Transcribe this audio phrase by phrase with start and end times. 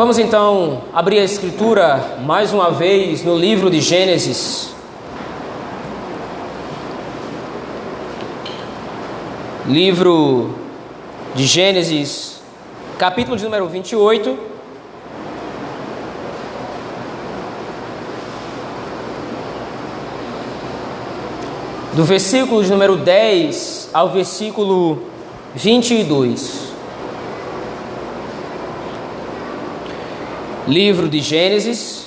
[0.00, 4.70] Vamos então abrir a Escritura mais uma vez no livro de Gênesis.
[9.66, 10.54] Livro
[11.34, 12.40] de Gênesis,
[12.96, 14.38] capítulo de número 28.
[21.92, 25.02] Do versículo de número 10 ao versículo
[25.54, 26.69] 22.
[30.70, 32.06] Livro de Gênesis,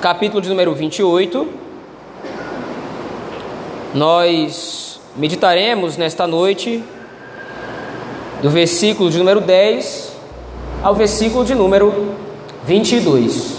[0.00, 1.48] capítulo de número 28.
[3.92, 6.80] Nós meditaremos nesta noite
[8.40, 10.12] do versículo de número 10
[10.80, 12.14] ao versículo de número
[12.64, 13.56] 22.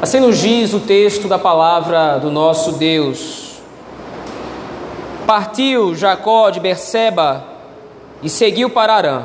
[0.00, 3.45] Assim nos diz o texto da palavra do nosso Deus.
[5.26, 7.44] Partiu Jacó de Berseba
[8.22, 9.24] e seguiu para Arã.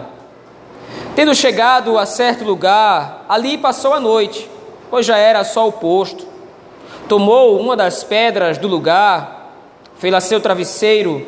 [1.15, 4.49] Tendo chegado a certo lugar, ali passou a noite,
[4.89, 6.25] pois já era só o posto.
[7.07, 9.53] Tomou uma das pedras do lugar,
[9.99, 11.23] fez-la seu travesseiro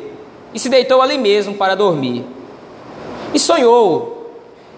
[0.52, 2.26] e se deitou ali mesmo para dormir.
[3.32, 4.28] E sonhou,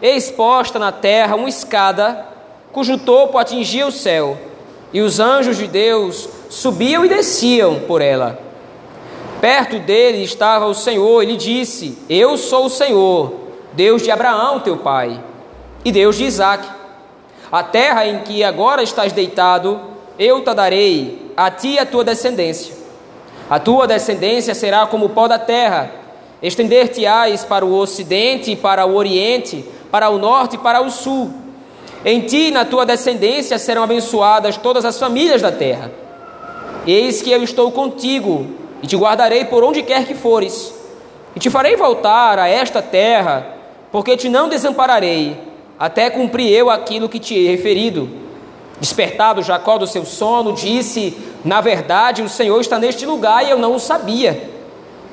[0.02, 2.27] exposta na terra uma escada,
[2.70, 4.36] cujo topo atingia o céu,
[4.92, 8.45] e os anjos de Deus subiam e desciam por ela.
[9.41, 13.34] Perto dele estava o Senhor, ele disse: Eu sou o Senhor,
[13.73, 15.23] Deus de Abraão, teu pai,
[15.84, 16.69] e Deus de Isaque.
[17.53, 19.81] A terra em que agora estás deitado,
[20.19, 22.75] eu te darei, a ti e a tua descendência.
[23.48, 25.91] A tua descendência será como o pó da terra,
[26.42, 31.31] estender-te-ás para o ocidente e para o oriente, para o norte e para o sul.
[32.05, 35.92] Em ti e na tua descendência serão abençoadas todas as famílias da terra.
[36.87, 38.47] Eis que eu estou contigo
[38.87, 40.73] e te guardarei por onde quer que fores,
[41.34, 43.45] e te farei voltar a esta terra,
[43.91, 45.37] porque te não desampararei,
[45.77, 48.08] até cumprir eu aquilo que te he referido.
[48.79, 53.58] Despertado Jacó do seu sono, disse: Na verdade, o Senhor está neste lugar e eu
[53.58, 54.51] não o sabia.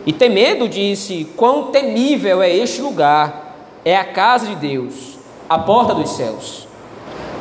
[0.05, 3.55] E temendo, disse: Quão temível é este lugar!
[3.83, 5.17] É a casa de Deus,
[5.49, 6.67] a porta dos céus.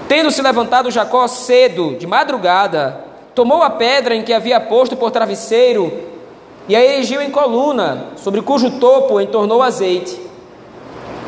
[0.09, 3.05] Tendo se levantado Jacó cedo, de madrugada,
[3.35, 6.12] tomou a pedra em que havia posto por travesseiro
[6.69, 10.21] e a erigiu em coluna, sobre cujo topo entornou azeite.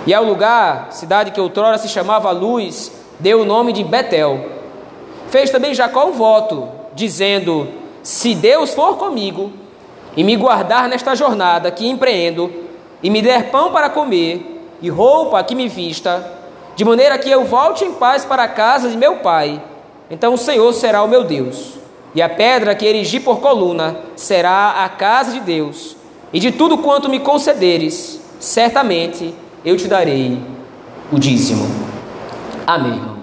[0.06, 4.48] E ao lugar, cidade que outrora se chamava Luz, deu o nome de Betel.
[5.28, 7.68] Fez também Jacó um voto, dizendo:
[8.02, 9.52] Se Deus for comigo
[10.16, 12.52] e me guardar nesta jornada que empreendo,
[13.02, 16.32] e me der pão para comer e roupa que me vista,
[16.76, 19.60] de maneira que eu volte em paz para a casa de meu pai,
[20.10, 21.83] então o Senhor será o meu Deus
[22.14, 25.96] e a pedra que erigi por coluna será a casa de Deus,
[26.32, 30.38] e de tudo quanto me concederes, certamente eu te darei
[31.10, 31.66] o dízimo.
[32.66, 33.14] Amém, irmãos.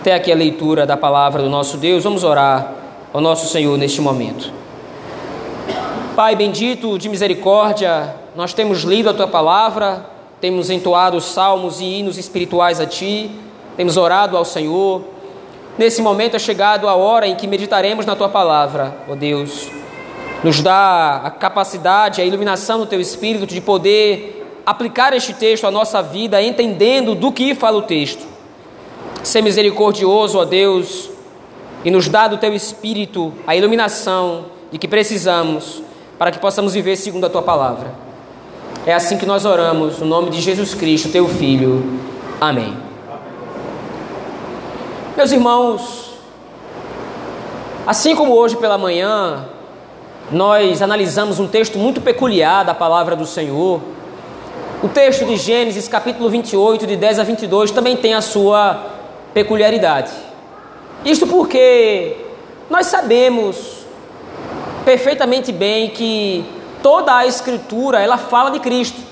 [0.00, 2.72] Até aqui a leitura da palavra do nosso Deus, vamos orar
[3.12, 4.52] ao nosso Senhor neste momento.
[6.16, 10.06] Pai bendito de misericórdia, nós temos lido a tua palavra,
[10.40, 13.30] temos entoado salmos e hinos espirituais a ti,
[13.76, 15.02] temos orado ao Senhor
[15.80, 19.70] Nesse momento é chegado a hora em que meditaremos na tua palavra, ó Deus.
[20.44, 25.70] Nos dá a capacidade, a iluminação do teu espírito de poder aplicar este texto à
[25.70, 28.26] nossa vida, entendendo do que fala o texto.
[29.22, 31.08] Ser misericordioso, ó Deus,
[31.82, 35.82] e nos dá do teu espírito a iluminação de que precisamos
[36.18, 37.94] para que possamos viver segundo a tua palavra.
[38.84, 41.82] É assim que nós oramos, no nome de Jesus Cristo, teu Filho.
[42.38, 42.89] Amém.
[45.20, 46.14] Meus irmãos,
[47.86, 49.44] assim como hoje pela manhã
[50.32, 53.82] nós analisamos um texto muito peculiar da palavra do Senhor,
[54.82, 58.82] o texto de Gênesis, capítulo 28, de 10 a 22, também tem a sua
[59.34, 60.10] peculiaridade.
[61.04, 62.16] Isto porque
[62.70, 63.84] nós sabemos
[64.86, 66.46] perfeitamente bem que
[66.82, 69.02] toda a escritura, ela fala de Cristo.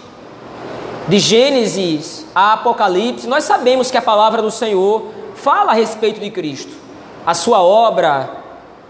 [1.06, 6.30] De Gênesis a Apocalipse, nós sabemos que a palavra do Senhor fala a respeito de
[6.30, 6.72] Cristo,
[7.24, 8.28] a sua obra,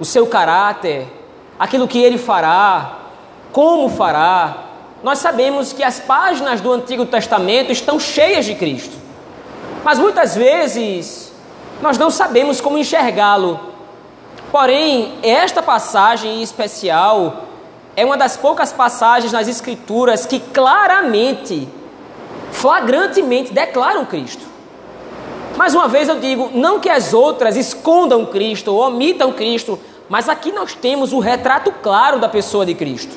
[0.00, 1.06] o seu caráter,
[1.58, 2.98] aquilo que ele fará,
[3.52, 4.64] como fará.
[5.02, 8.96] Nós sabemos que as páginas do Antigo Testamento estão cheias de Cristo,
[9.84, 11.32] mas muitas vezes
[11.80, 13.60] nós não sabemos como enxergá-lo.
[14.50, 17.44] Porém, esta passagem em especial
[17.94, 21.68] é uma das poucas passagens nas Escrituras que claramente,
[22.50, 24.47] flagrantemente declaram Cristo.
[25.58, 29.78] Mais uma vez eu digo, não que as outras escondam Cristo ou omitam Cristo
[30.08, 33.14] mas aqui nós temos o retrato claro da pessoa de Cristo.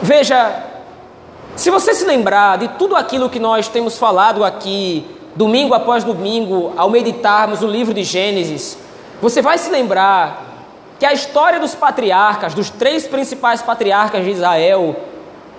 [0.00, 0.64] Veja,
[1.56, 5.04] se você se lembrar de tudo aquilo que nós temos falado aqui,
[5.34, 8.78] domingo após domingo, ao meditarmos o livro de Gênesis,
[9.20, 10.46] você vai se lembrar
[10.98, 14.94] que a história dos patriarcas, dos três principais patriarcas de Israel,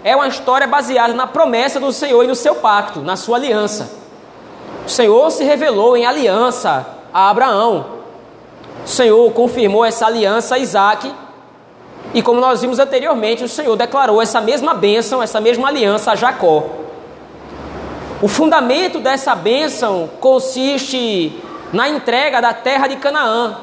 [0.04, 4.01] é uma história baseada na promessa do Senhor e no seu pacto, na sua aliança.
[4.92, 7.86] O Senhor se revelou em aliança a Abraão.
[8.86, 11.10] O Senhor confirmou essa aliança a Isaac.
[12.14, 16.16] E como nós vimos anteriormente, o Senhor declarou essa mesma bênção, essa mesma aliança a
[16.18, 16.66] Jacó.
[18.22, 21.42] O fundamento dessa bênção consiste
[21.72, 23.60] na entrega da terra de Canaã,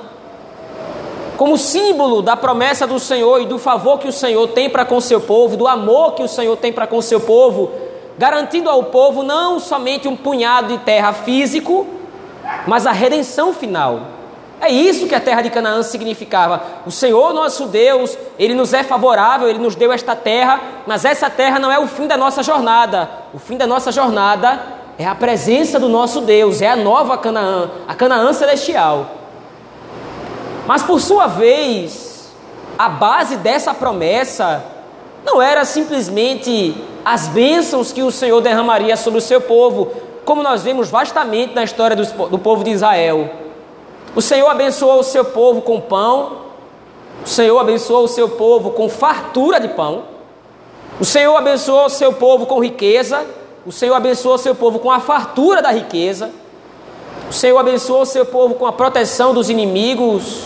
[1.37, 4.99] como símbolo da promessa do Senhor e do favor que o Senhor tem para com
[4.99, 7.71] seu povo, do amor que o Senhor tem para com seu povo,
[8.19, 11.87] garantindo ao povo não somente um punhado de terra físico,
[12.67, 14.01] mas a redenção final.
[14.61, 16.61] É isso que a terra de Canaã significava.
[16.85, 21.31] O Senhor nosso Deus, Ele nos é favorável, Ele nos deu esta terra, mas essa
[21.31, 23.09] terra não é o fim da nossa jornada.
[23.33, 24.61] O fim da nossa jornada
[24.99, 29.07] é a presença do nosso Deus, é a nova Canaã, a Canaã celestial.
[30.67, 32.35] Mas por sua vez,
[32.77, 34.65] a base dessa promessa
[35.25, 36.75] não era simplesmente
[37.11, 39.91] as bênçãos que o Senhor derramaria sobre o seu povo,
[40.27, 43.31] como nós vemos vastamente na história do, povo de Israel.
[44.15, 46.33] O Senhor abençoou o seu povo com pão,
[47.25, 50.03] o Senhor abençoou o seu povo com fartura de pão,
[51.01, 53.25] o Senhor abençoou o seu povo com riqueza,
[53.65, 56.31] o Senhor abençoou o seu povo com a fartura da riqueza,
[57.31, 60.43] o Senhor abençoou o seu povo com a proteção dos inimigos,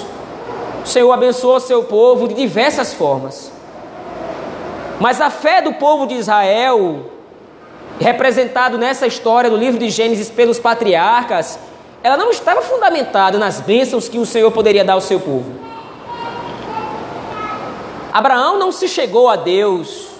[0.85, 3.51] o Senhor abençoou o seu povo de diversas formas.
[5.01, 7.11] Mas a fé do povo de Israel,
[8.01, 11.59] representado nessa história do livro de Gênesis pelos patriarcas,
[12.03, 15.53] ela não estava fundamentada nas bênçãos que o Senhor poderia dar ao seu povo.
[18.13, 20.13] Abraão não se chegou a Deus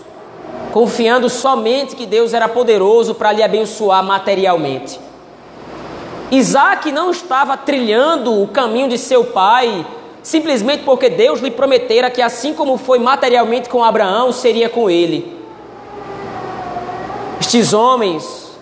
[0.73, 4.99] confiando somente que Deus era poderoso para lhe abençoar materialmente.
[6.31, 9.87] Isaac não estava trilhando o caminho de seu pai
[10.23, 15.37] simplesmente porque Deus lhe prometera que, assim como foi materialmente com Abraão, seria com ele.
[17.41, 18.53] Estes homens,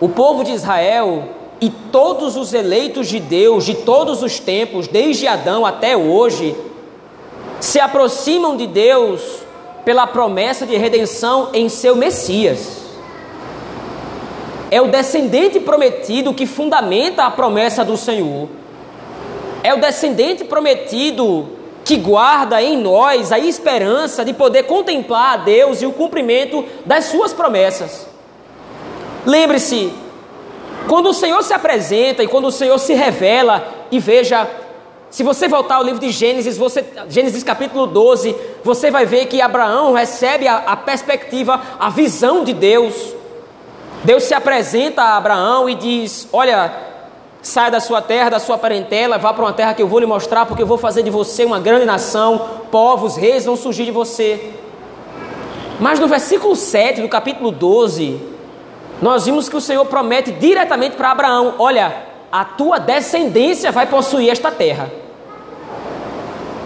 [0.00, 1.28] o povo de Israel
[1.60, 6.56] e todos os eleitos de Deus de todos os tempos, desde Adão até hoje,
[7.60, 9.22] se aproximam de Deus
[9.84, 12.82] pela promessa de redenção em seu Messias.
[14.70, 18.48] É o descendente prometido que fundamenta a promessa do Senhor
[19.64, 21.48] é o descendente prometido
[21.86, 27.06] que guarda em nós a esperança de poder contemplar a Deus e o cumprimento das
[27.06, 28.06] suas promessas.
[29.24, 29.90] Lembre-se,
[30.86, 34.46] quando o Senhor se apresenta e quando o Senhor se revela, e veja,
[35.08, 39.40] se você voltar ao livro de Gênesis, você, Gênesis capítulo 12, você vai ver que
[39.40, 43.14] Abraão recebe a, a perspectiva, a visão de Deus.
[44.04, 46.93] Deus se apresenta a Abraão e diz: Olha,
[47.44, 50.06] Saia da sua terra, da sua parentela, vá para uma terra que eu vou lhe
[50.06, 53.90] mostrar, porque eu vou fazer de você uma grande nação, povos, reis vão surgir de
[53.90, 54.54] você.
[55.78, 58.18] Mas no versículo 7 do capítulo 12,
[59.02, 61.94] nós vimos que o Senhor promete diretamente para Abraão: Olha,
[62.32, 64.90] a tua descendência vai possuir esta terra.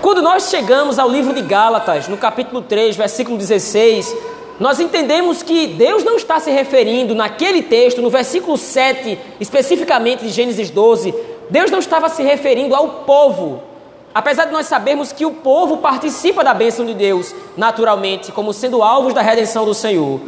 [0.00, 4.16] Quando nós chegamos ao livro de Gálatas, no capítulo 3, versículo 16,
[4.58, 10.30] nós entendemos que Deus não está se referindo naquele texto, no versículo 7, especificamente de
[10.30, 11.14] Gênesis 12,
[11.49, 13.62] Deus não estava se referindo ao povo.
[14.12, 18.82] Apesar de nós sabermos que o povo participa da bênção de Deus, naturalmente, como sendo
[18.82, 20.21] alvos da redenção do Senhor.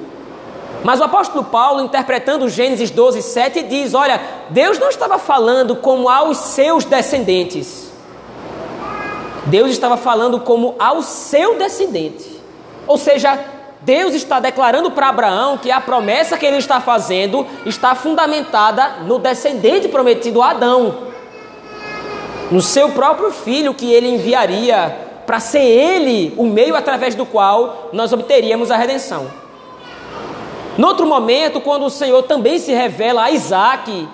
[0.84, 6.08] Mas o apóstolo Paulo, interpretando Gênesis 12, 7, diz: Olha, Deus não estava falando como
[6.08, 7.90] aos seus descendentes,
[9.46, 12.40] Deus estava falando como ao seu descendente.
[12.86, 13.38] Ou seja,
[13.82, 19.18] Deus está declarando para Abraão que a promessa que ele está fazendo está fundamentada no
[19.18, 21.08] descendente prometido Adão,
[22.50, 27.88] no seu próprio filho que ele enviaria para ser ele o meio através do qual
[27.92, 29.30] nós obteríamos a redenção.
[30.76, 34.08] No outro momento, quando o Senhor também se revela a Isaac,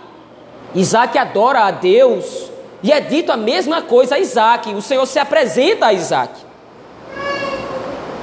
[0.74, 2.50] Isaac adora a Deus,
[2.82, 6.45] e é dito a mesma coisa a Isaac, o Senhor se apresenta a Isaac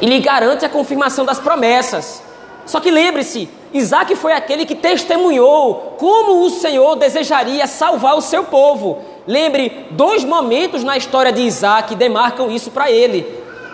[0.03, 2.21] e lhe garante a confirmação das promessas.
[2.65, 8.43] Só que lembre-se, Isaac foi aquele que testemunhou como o Senhor desejaria salvar o seu
[8.43, 8.97] povo.
[9.25, 13.25] Lembre, dois momentos na história de Isaac demarcam isso para ele.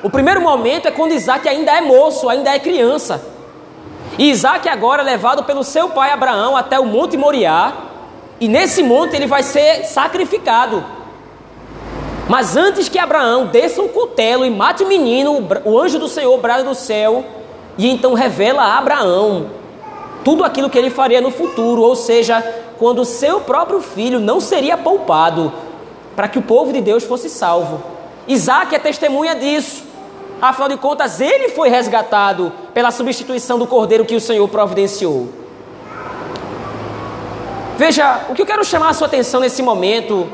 [0.03, 3.25] O primeiro momento é quando Isaac ainda é moço, ainda é criança.
[4.15, 7.73] E Isaac agora é levado pelo seu pai Abraão até o Monte Moriá,
[8.39, 10.85] e nesse monte ele vai ser sacrificado.
[12.29, 16.37] Mas antes que Abraão desça um cutelo e mate o menino, o anjo do Senhor
[16.37, 17.25] brada do céu
[17.75, 19.47] e então revela a Abraão
[20.23, 22.39] tudo aquilo que ele faria no futuro, ou seja,
[22.77, 25.51] quando seu próprio filho não seria poupado
[26.15, 27.81] para que o povo de Deus fosse salvo.
[28.27, 29.83] Isaac é testemunha disso.
[30.39, 35.29] Afinal de contas, ele foi resgatado pela substituição do cordeiro que o Senhor providenciou.
[37.75, 40.27] Veja, o que eu quero chamar a sua atenção nesse momento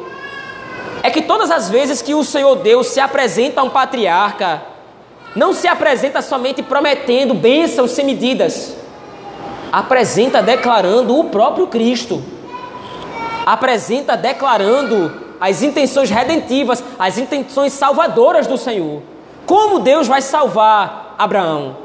[1.05, 4.63] é que todas as vezes que o Senhor Deus se apresenta a um patriarca,
[5.35, 8.75] não se apresenta somente prometendo bênçãos sem medidas,
[9.71, 12.23] apresenta declarando o próprio Cristo,
[13.45, 19.03] apresenta declarando as intenções redentivas, as intenções salvadoras do Senhor.
[19.45, 21.77] Como Deus vai salvar Abraão?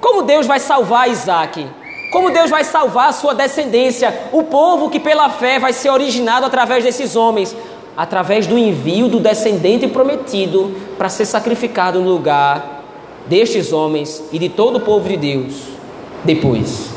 [0.00, 1.68] Como Deus vai salvar Isaac?
[2.10, 6.44] Como Deus vai salvar a sua descendência, o povo que pela fé vai ser originado
[6.44, 7.56] através desses homens,
[7.96, 12.82] através do envio do descendente prometido para ser sacrificado no lugar
[13.26, 15.54] destes homens e de todo o povo de Deus
[16.24, 16.90] depois.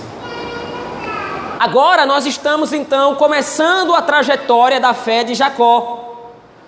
[1.60, 6.02] Agora nós estamos então começando a trajetória da fé de Jacó.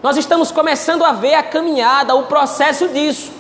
[0.02, 3.32] Nós estamos começando a ver a caminhada, o processo disso.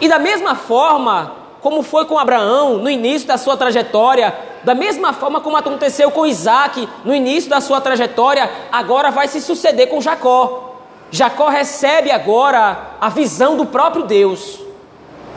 [0.00, 4.34] E da mesma forma, como foi com Abraão no início da sua trajetória,
[4.66, 9.40] da mesma forma como aconteceu com Isaac no início da sua trajetória, agora vai se
[9.40, 10.80] suceder com Jacó.
[11.08, 14.58] Jacó recebe agora a visão do próprio Deus.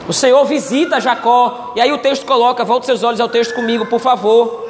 [0.07, 3.85] O Senhor visita Jacó, e aí o texto coloca, volte seus olhos ao texto comigo,
[3.85, 4.67] por favor.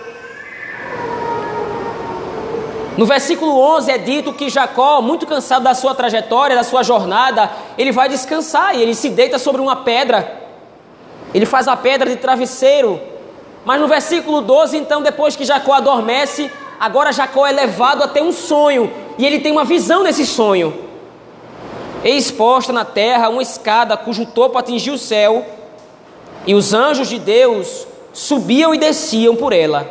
[2.97, 7.49] No versículo 11 é dito que Jacó, muito cansado da sua trajetória, da sua jornada,
[7.77, 10.37] ele vai descansar e ele se deita sobre uma pedra.
[11.33, 12.99] Ele faz a pedra de travesseiro.
[13.65, 16.49] Mas no versículo 12, então, depois que Jacó adormece,
[16.79, 18.91] agora Jacó é levado a ter um sonho.
[19.17, 20.73] E ele tem uma visão nesse sonho.
[22.03, 25.45] Eis posta na terra uma escada cujo topo atingia o céu,
[26.47, 29.89] e os anjos de Deus subiam e desciam por ela.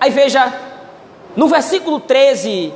[0.00, 0.52] Aí veja,
[1.36, 2.72] no versículo 13,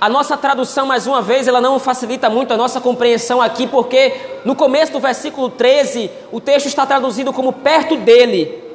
[0.00, 4.14] a nossa tradução, mais uma vez, ela não facilita muito a nossa compreensão aqui, porque
[4.46, 8.69] no começo do versículo 13, o texto está traduzido como perto dele.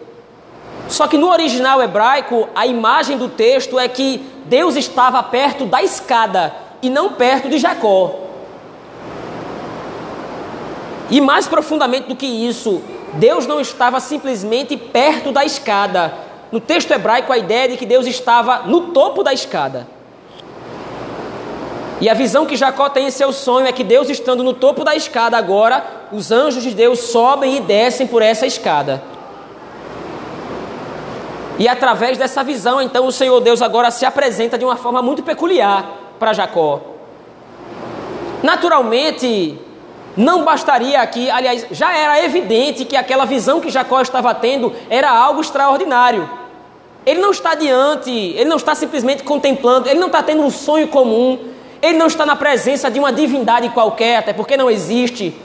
[0.88, 5.82] Só que no original hebraico, a imagem do texto é que Deus estava perto da
[5.82, 8.20] escada e não perto de Jacó.
[11.10, 12.82] E mais profundamente do que isso,
[13.14, 16.14] Deus não estava simplesmente perto da escada.
[16.52, 19.88] No texto hebraico, a ideia é de que Deus estava no topo da escada.
[22.00, 24.84] E a visão que Jacó tem em seu sonho é que Deus estando no topo
[24.84, 29.02] da escada agora, os anjos de Deus sobem e descem por essa escada.
[31.58, 35.24] E através dessa visão, então, o Senhor Deus agora se apresenta de uma forma muito
[35.24, 35.86] peculiar
[36.20, 36.82] para Jacó.
[38.44, 39.58] Naturalmente,
[40.18, 45.10] não bastaria aqui, aliás, já era evidente que aquela visão que Jacó estava tendo era
[45.10, 46.30] algo extraordinário.
[47.06, 50.88] Ele não está diante, ele não está simplesmente contemplando, ele não está tendo um sonho
[50.88, 51.40] comum,
[51.82, 55.36] ele não está na presença de uma divindade qualquer, até porque não existe.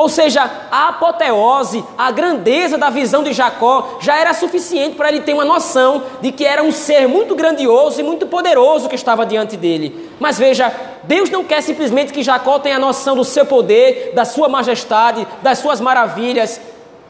[0.00, 5.20] Ou seja, a apoteose, a grandeza da visão de Jacó já era suficiente para ele
[5.20, 9.26] ter uma noção de que era um ser muito grandioso e muito poderoso que estava
[9.26, 10.08] diante dele.
[10.18, 14.48] Mas veja, Deus não quer simplesmente que Jacó tenha noção do seu poder, da sua
[14.48, 16.58] majestade, das suas maravilhas.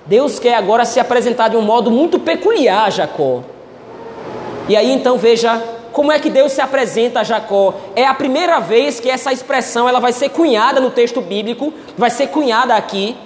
[0.04, 3.42] Deus quer agora se apresentar de um modo muito peculiar a Jacó.
[4.68, 7.74] E aí então veja como é que Deus se apresenta a Jacó?
[7.96, 12.10] É a primeira vez que essa expressão ela vai ser cunhada no texto bíblico, vai
[12.10, 13.16] ser cunhada aqui.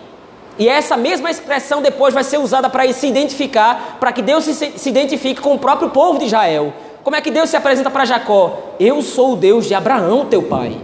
[0.59, 4.79] E essa mesma expressão depois vai ser usada para se identificar, para que Deus se,
[4.79, 6.73] se identifique com o próprio povo de Israel.
[7.03, 8.59] Como é que Deus se apresenta para Jacó?
[8.81, 10.81] Eu sou o Deus de Abraão, teu pai.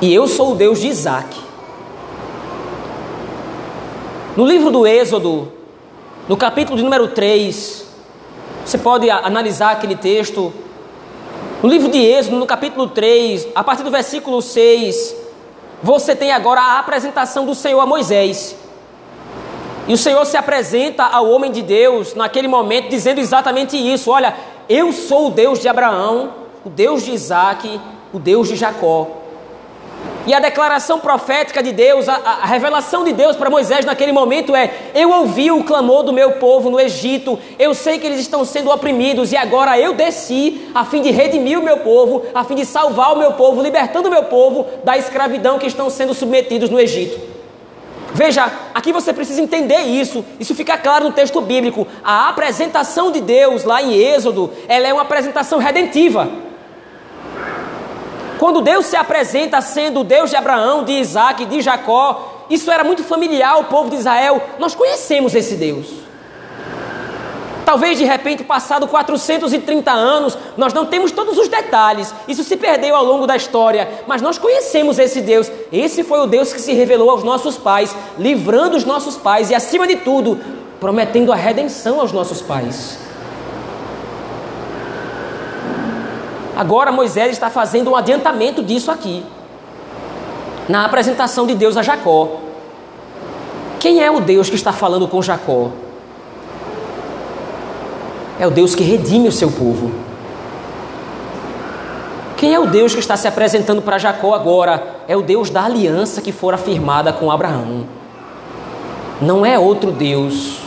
[0.00, 1.38] E eu sou o Deus de Isaac.
[4.36, 5.52] No livro do Êxodo,
[6.28, 7.86] no capítulo de número 3,
[8.64, 10.52] você pode analisar aquele texto.
[11.62, 15.14] No livro de Êxodo, no capítulo 3, a partir do versículo 6,
[15.82, 18.56] você tem agora a apresentação do Senhor a Moisés.
[19.86, 24.34] E o Senhor se apresenta ao homem de Deus naquele momento, dizendo exatamente isso: Olha,
[24.66, 26.32] eu sou o Deus de Abraão,
[26.64, 27.80] o Deus de Isaac,
[28.12, 29.23] o Deus de Jacó.
[30.26, 34.56] E a declaração profética de Deus, a, a revelação de Deus para Moisés naquele momento
[34.56, 38.44] é: Eu ouvi o clamor do meu povo no Egito, eu sei que eles estão
[38.44, 42.54] sendo oprimidos, e agora eu desci a fim de redimir o meu povo, a fim
[42.54, 46.70] de salvar o meu povo, libertando o meu povo da escravidão que estão sendo submetidos
[46.70, 47.34] no Egito.
[48.14, 51.84] Veja, aqui você precisa entender isso, isso fica claro no texto bíblico.
[52.02, 56.30] A apresentação de Deus lá em Êxodo, ela é uma apresentação redentiva.
[58.44, 62.84] Quando Deus se apresenta sendo o Deus de Abraão, de Isaac, de Jacó, isso era
[62.84, 64.38] muito familiar ao povo de Israel.
[64.58, 65.86] Nós conhecemos esse Deus.
[67.64, 72.94] Talvez de repente, passado 430 anos, nós não temos todos os detalhes, isso se perdeu
[72.94, 75.50] ao longo da história, mas nós conhecemos esse Deus.
[75.72, 79.54] Esse foi o Deus que se revelou aos nossos pais, livrando os nossos pais e,
[79.54, 80.38] acima de tudo,
[80.78, 82.98] prometendo a redenção aos nossos pais.
[86.56, 89.24] Agora Moisés está fazendo um adiantamento disso aqui,
[90.68, 92.40] na apresentação de Deus a Jacó.
[93.80, 95.70] Quem é o Deus que está falando com Jacó?
[98.38, 99.92] É o Deus que redime o seu povo.
[102.36, 104.82] Quem é o Deus que está se apresentando para Jacó agora?
[105.08, 107.86] É o Deus da aliança que fora firmada com Abraão.
[109.20, 110.58] Não é outro Deus.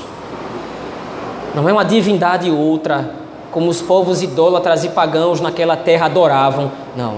[1.53, 3.15] Não é uma divindade outra,
[3.57, 6.71] como os povos idólatras e pagãos naquela terra adoravam.
[6.95, 7.17] Não.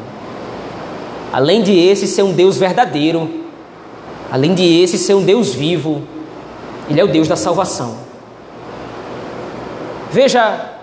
[1.33, 3.43] Além de esse ser um Deus verdadeiro,
[4.31, 6.01] além de esse ser um Deus vivo,
[6.89, 7.97] ele é o Deus da salvação.
[10.09, 10.75] Veja,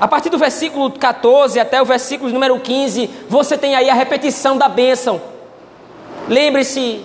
[0.00, 4.56] a partir do versículo 14 até o versículo número 15, você tem aí a repetição
[4.56, 5.20] da bênção.
[6.28, 7.04] Lembre-se,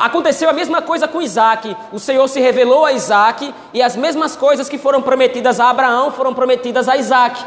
[0.00, 1.76] aconteceu a mesma coisa com Isaac.
[1.92, 6.10] O Senhor se revelou a Isaac e as mesmas coisas que foram prometidas a Abraão
[6.10, 7.44] foram prometidas a Isaac.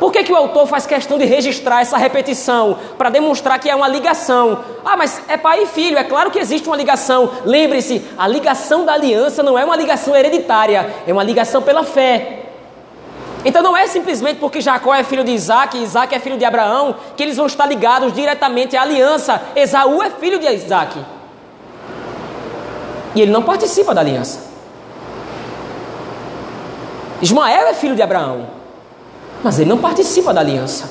[0.00, 2.78] Por que, que o autor faz questão de registrar essa repetição?
[2.96, 4.64] Para demonstrar que é uma ligação.
[4.82, 7.30] Ah, mas é pai e filho, é claro que existe uma ligação.
[7.44, 12.46] Lembre-se, a ligação da aliança não é uma ligação hereditária, é uma ligação pela fé.
[13.44, 16.46] Então não é simplesmente porque Jacó é filho de Isaac e Isaac é filho de
[16.46, 19.40] Abraão que eles vão estar ligados diretamente à aliança.
[19.54, 20.98] Esaú é filho de Isaac.
[23.14, 24.50] E ele não participa da aliança.
[27.20, 28.60] Ismael é filho de Abraão
[29.42, 30.90] mas ele não participa da aliança.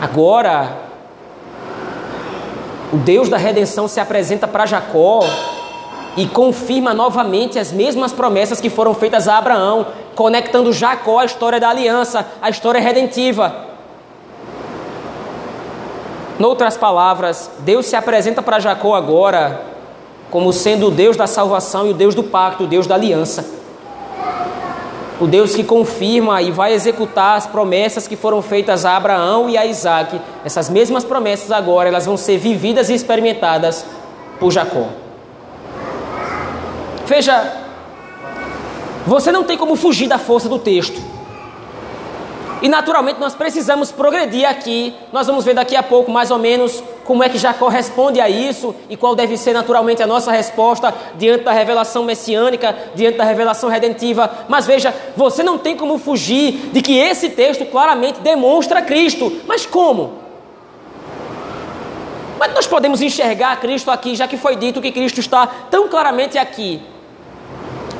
[0.00, 0.76] Agora,
[2.92, 5.20] o Deus da redenção se apresenta para Jacó
[6.16, 11.60] e confirma novamente as mesmas promessas que foram feitas a Abraão, conectando Jacó à história
[11.60, 13.66] da aliança, à história redentiva.
[16.38, 19.67] Noutras palavras, Deus se apresenta para Jacó agora
[20.30, 23.58] como sendo o Deus da salvação e o Deus do pacto, o Deus da aliança
[25.20, 29.56] o Deus que confirma e vai executar as promessas que foram feitas a Abraão e
[29.56, 30.20] a Isaac.
[30.44, 33.84] Essas mesmas promessas agora elas vão ser vividas e experimentadas
[34.38, 34.86] por Jacó.
[37.06, 37.52] Veja,
[39.06, 41.00] você não tem como fugir da força do texto.
[42.60, 44.92] E naturalmente nós precisamos progredir aqui.
[45.12, 48.28] Nós vamos ver daqui a pouco mais ou menos como é que Jacó responde a
[48.28, 53.24] isso e qual deve ser naturalmente a nossa resposta diante da revelação messiânica, diante da
[53.24, 54.30] revelação redentiva.
[54.48, 59.40] Mas veja, você não tem como fugir de que esse texto claramente demonstra Cristo.
[59.46, 60.18] Mas como?
[62.38, 66.36] Mas nós podemos enxergar Cristo aqui, já que foi dito que Cristo está tão claramente
[66.38, 66.82] aqui.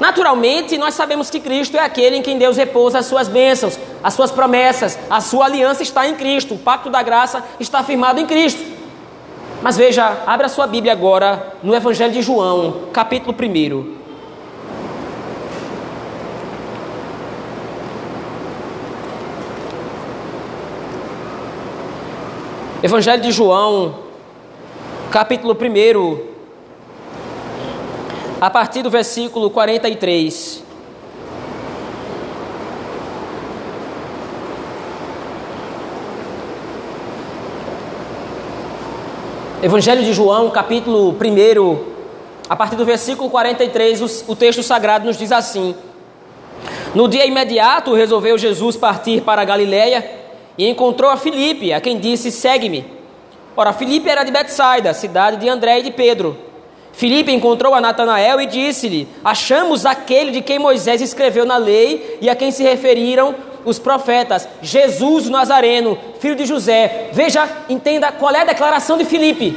[0.00, 4.14] Naturalmente, nós sabemos que Cristo é aquele em quem Deus repousa as suas bênçãos, as
[4.14, 8.26] suas promessas, a sua aliança está em Cristo, o pacto da graça está firmado em
[8.26, 8.62] Cristo.
[9.60, 13.98] Mas veja, abra a sua Bíblia agora no Evangelho de João, capítulo 1.
[22.80, 23.96] Evangelho de João,
[25.10, 26.27] capítulo 1,
[28.40, 30.62] a partir do versículo 43.
[39.60, 41.78] Evangelho de João, capítulo 1,
[42.48, 45.74] a partir do versículo 43, o, texto sagrado nos diz assim:
[46.94, 50.08] No dia imediato resolveu Jesus partir para a Galiléia
[50.56, 52.86] e encontrou a Filipe, a quem disse: Segue-me.
[53.56, 56.47] Ora, Filipe era de Betsaida, cidade de André e de Pedro.
[56.98, 62.28] Filipe encontrou a Natanael e disse-lhe: Achamos aquele de quem Moisés escreveu na lei e
[62.28, 67.10] a quem se referiram os profetas, Jesus Nazareno, filho de José.
[67.12, 69.56] Veja, entenda qual é a declaração de Filipe.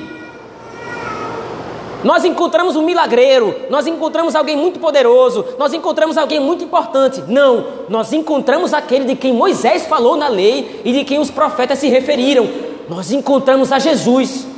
[2.03, 7.23] Nós encontramos um milagreiro, nós encontramos alguém muito poderoso, nós encontramos alguém muito importante.
[7.27, 11.79] Não, nós encontramos aquele de quem Moisés falou na lei e de quem os profetas
[11.79, 12.47] se referiram.
[12.87, 14.50] Nós encontramos a Jesus.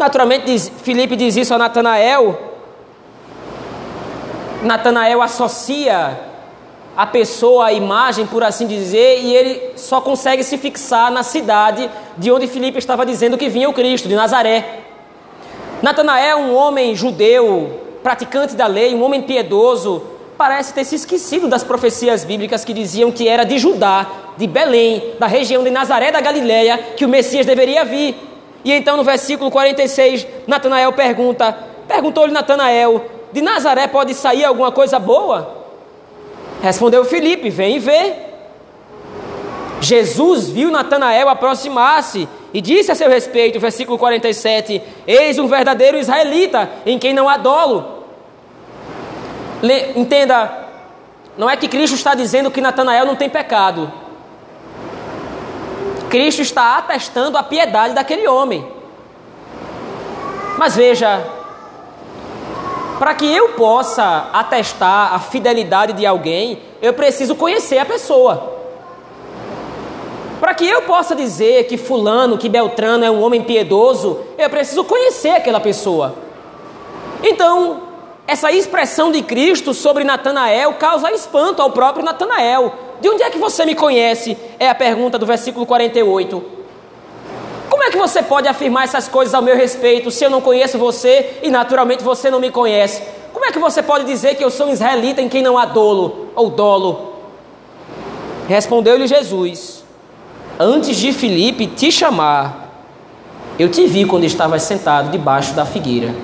[0.00, 0.72] Naturalmente, diz,
[1.18, 2.40] diz isso a Natanael.
[4.62, 6.18] Natanael associa
[6.96, 11.90] a pessoa, a imagem, por assim dizer, e ele só consegue se fixar na cidade
[12.16, 14.84] de onde Filipe estava dizendo que vinha o Cristo, de Nazaré.
[15.82, 20.02] Natanael, um homem judeu, praticante da lei, um homem piedoso,
[20.38, 24.06] parece ter se esquecido das profecias bíblicas que diziam que era de Judá,
[24.38, 28.29] de Belém, da região de Nazaré da Galiléia, que o Messias deveria vir.
[28.64, 31.56] E então no versículo 46, Natanael pergunta:
[31.88, 35.64] Perguntou-lhe Natanael: De Nazaré pode sair alguma coisa boa?
[36.62, 38.14] Respondeu Filipe: Vem e vê.
[39.80, 46.70] Jesus viu Natanael aproximar-se e disse a seu respeito, versículo 47: Eis um verdadeiro israelita
[46.84, 48.00] em quem não há dolo.
[49.96, 50.68] Entenda,
[51.36, 53.90] não é que Cristo está dizendo que Natanael não tem pecado.
[56.10, 58.66] Cristo está atestando a piedade daquele homem.
[60.58, 61.24] Mas veja,
[62.98, 68.58] para que eu possa atestar a fidelidade de alguém, eu preciso conhecer a pessoa.
[70.40, 74.82] Para que eu possa dizer que Fulano, que Beltrano é um homem piedoso, eu preciso
[74.84, 76.14] conhecer aquela pessoa.
[77.22, 77.82] Então,
[78.26, 82.89] essa expressão de Cristo sobre Natanael causa espanto ao próprio Natanael.
[83.00, 84.36] De onde é que você me conhece?
[84.58, 86.42] É a pergunta do versículo 48.
[87.68, 90.76] Como é que você pode afirmar essas coisas ao meu respeito se eu não conheço
[90.76, 93.02] você e naturalmente você não me conhece?
[93.32, 95.64] Como é que você pode dizer que eu sou um israelita em quem não há
[95.64, 97.14] dolo ou dolo?
[98.48, 99.82] Respondeu-lhe Jesus:
[100.58, 102.68] Antes de Filipe te chamar,
[103.58, 106.14] eu te vi quando estavas sentado debaixo da figueira.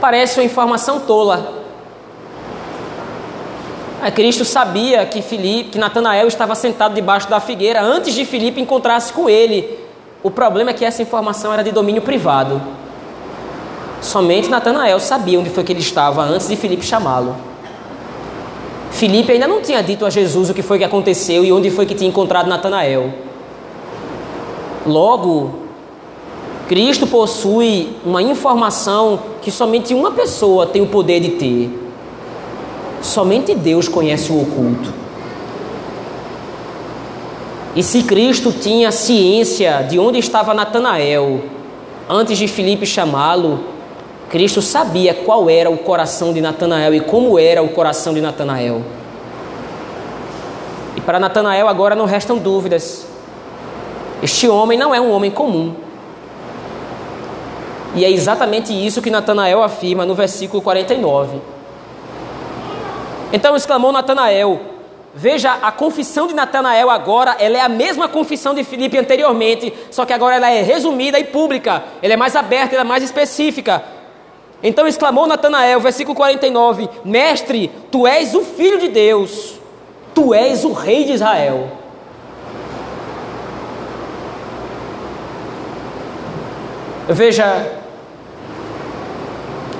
[0.00, 1.53] Parece uma informação tola,
[4.14, 9.12] Cristo sabia que Filipe, que Natanael estava sentado debaixo da figueira antes de Filipe encontrar-se
[9.12, 9.78] com ele.
[10.22, 12.60] O problema é que essa informação era de domínio privado.
[14.02, 17.34] Somente Natanael sabia onde foi que ele estava antes de Filipe chamá-lo.
[18.90, 21.86] Filipe ainda não tinha dito a Jesus o que foi que aconteceu e onde foi
[21.86, 23.12] que tinha encontrado Natanael.
[24.86, 25.64] Logo,
[26.68, 31.83] Cristo possui uma informação que somente uma pessoa tem o poder de ter.
[33.04, 34.90] Somente Deus conhece o oculto.
[37.76, 41.42] E se Cristo tinha ciência de onde estava Natanael
[42.08, 43.60] antes de Filipe chamá-lo,
[44.30, 48.82] Cristo sabia qual era o coração de Natanael e como era o coração de Natanael.
[50.96, 53.06] E para Natanael agora não restam dúvidas.
[54.22, 55.74] Este homem não é um homem comum.
[57.94, 61.53] E é exatamente isso que Natanael afirma no versículo 49.
[63.34, 64.60] Então exclamou Natanael.
[65.12, 70.06] Veja, a confissão de Natanael agora, ela é a mesma confissão de Filipe anteriormente, só
[70.06, 71.82] que agora ela é resumida e pública.
[72.00, 73.82] Ela é mais aberta, ela é mais específica.
[74.62, 79.58] Então exclamou Natanael, versículo 49: Mestre, tu és o filho de Deus,
[80.14, 81.72] tu és o rei de Israel.
[87.08, 87.80] Veja,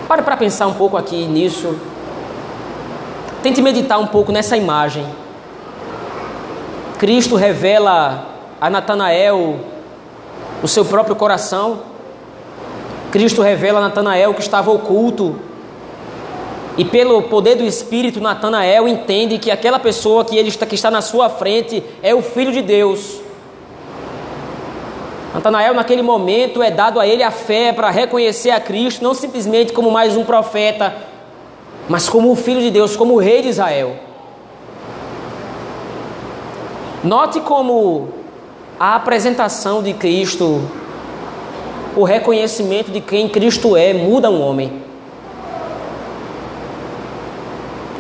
[0.09, 1.94] pare para pensar um pouco aqui nisso.
[3.45, 5.05] Tente meditar um pouco nessa imagem.
[6.99, 8.27] Cristo revela
[8.59, 9.61] a Natanael
[10.63, 11.81] o seu próprio coração.
[13.13, 15.37] Cristo revela a Natanael que estava oculto.
[16.79, 20.91] E pelo poder do Espírito, Natanael entende que aquela pessoa que ele está, que está
[20.91, 23.21] na sua frente é o Filho de Deus.
[25.35, 29.75] Natanael, naquele momento, é dado a ele a fé para reconhecer a Cristo, não simplesmente
[29.75, 31.13] como mais um profeta,
[31.89, 33.97] mas como o Filho de Deus, como o Rei de Israel.
[37.03, 38.09] Note como
[38.81, 40.63] a apresentação de Cristo,
[41.95, 44.83] o reconhecimento de quem Cristo é, muda um homem.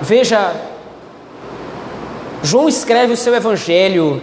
[0.00, 0.54] Veja,
[2.42, 4.22] João escreve o seu evangelho,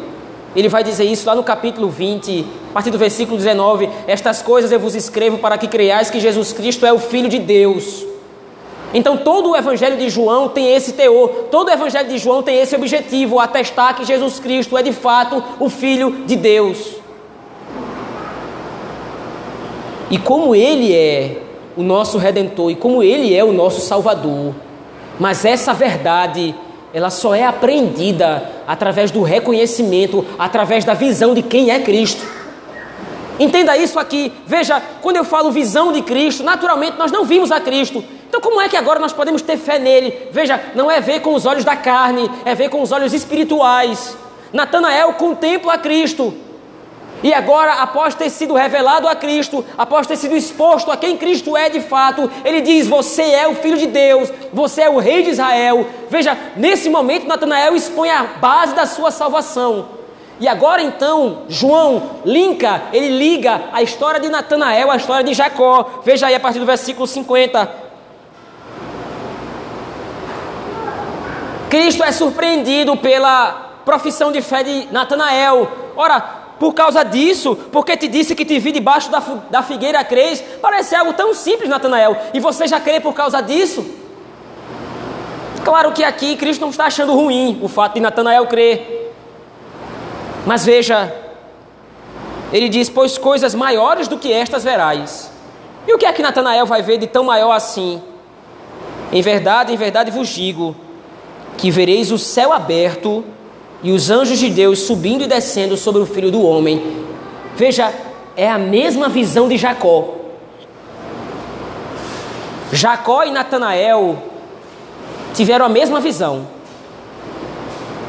[0.55, 4.71] ele vai dizer isso lá no capítulo 20, a partir do versículo 19: Estas coisas
[4.71, 8.10] eu vos escrevo para que creiais que Jesus Cristo é o Filho de Deus
[8.93, 12.57] então todo o evangelho de João tem esse teor, todo o evangelho de João tem
[12.57, 16.95] esse objetivo, atestar que Jesus Cristo é de fato o Filho de Deus.
[20.09, 21.37] E como Ele é
[21.77, 24.53] o nosso Redentor e como Ele é o nosso Salvador.
[25.17, 26.53] Mas essa verdade,
[26.93, 32.25] ela só é apreendida através do reconhecimento, através da visão de quem é Cristo.
[33.39, 34.33] Entenda isso aqui.
[34.45, 38.61] Veja, quando eu falo visão de Cristo, naturalmente nós não vimos a Cristo, então, como
[38.61, 40.29] é que agora nós podemos ter fé nele?
[40.31, 44.15] Veja, não é ver com os olhos da carne, é ver com os olhos espirituais.
[44.53, 46.33] Natanael contempla Cristo.
[47.21, 51.57] E agora, após ter sido revelado a Cristo, após ter sido exposto a quem Cristo
[51.57, 55.23] é de fato, ele diz: Você é o Filho de Deus, você é o Rei
[55.23, 55.85] de Israel.
[56.09, 59.87] Veja, nesse momento, Natanael expõe a base da sua salvação.
[60.39, 65.99] E agora então, João linka, ele liga a história de Natanael à história de Jacó.
[66.05, 67.90] Veja aí a partir do versículo 50.
[71.71, 75.71] Cristo é surpreendido pela profissão de fé de Natanael.
[75.95, 76.19] Ora,
[76.59, 80.93] por causa disso, porque te disse que te vi debaixo da, da figueira crês, parece
[80.93, 83.85] algo tão simples, Natanael, e você já crê por causa disso?
[85.63, 89.15] Claro que aqui Cristo não está achando ruim o fato de Natanael crer.
[90.45, 91.09] Mas veja,
[92.51, 95.31] ele diz: Pois coisas maiores do que estas verás.
[95.87, 98.03] E o que é que Natanael vai ver de tão maior assim?
[99.09, 100.75] Em verdade, em verdade vos digo
[101.61, 103.23] que vereis o céu aberto
[103.83, 106.81] e os anjos de Deus subindo e descendo sobre o filho do homem.
[107.55, 107.93] Veja,
[108.35, 110.15] é a mesma visão de Jacó.
[112.71, 114.17] Jacó e Natanael
[115.35, 116.47] tiveram a mesma visão.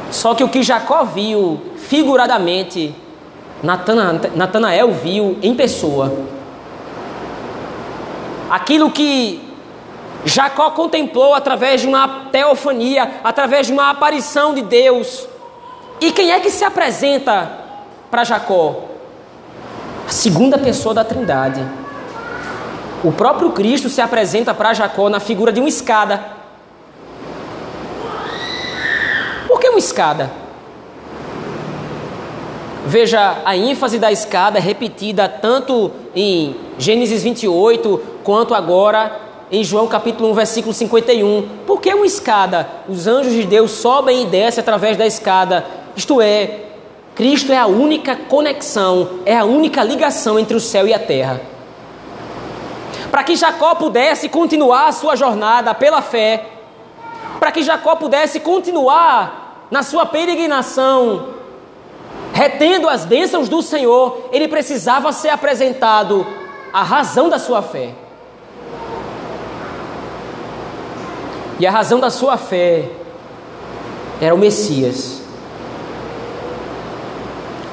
[0.09, 2.95] Só que o que Jacó viu figuradamente,
[3.61, 6.11] Natanael viu em pessoa.
[8.49, 9.42] Aquilo que
[10.25, 15.27] Jacó contemplou através de uma teofania, através de uma aparição de Deus.
[15.99, 17.51] E quem é que se apresenta
[18.09, 18.85] para Jacó?
[20.07, 21.65] A segunda pessoa da Trindade.
[23.03, 26.23] O próprio Cristo se apresenta para Jacó na figura de uma escada.
[29.47, 30.31] Por que uma escada?
[32.85, 39.19] Veja, a ênfase da escada repetida tanto em Gênesis 28 quanto agora
[39.53, 41.47] em João capítulo 1, versículo 51.
[41.67, 42.67] Por que uma escada?
[42.89, 45.63] Os anjos de Deus sobem e descem através da escada.
[45.95, 46.61] Isto é,
[47.13, 51.39] Cristo é a única conexão, é a única ligação entre o céu e a terra.
[53.11, 56.47] Para que Jacó pudesse continuar a sua jornada pela fé,
[57.39, 61.27] para que Jacó pudesse continuar na sua peregrinação
[62.33, 66.25] retendo as bênçãos do Senhor, ele precisava ser apresentado
[66.73, 67.93] a razão da sua fé.
[71.63, 72.89] E a razão da sua fé
[74.19, 75.21] era o Messias.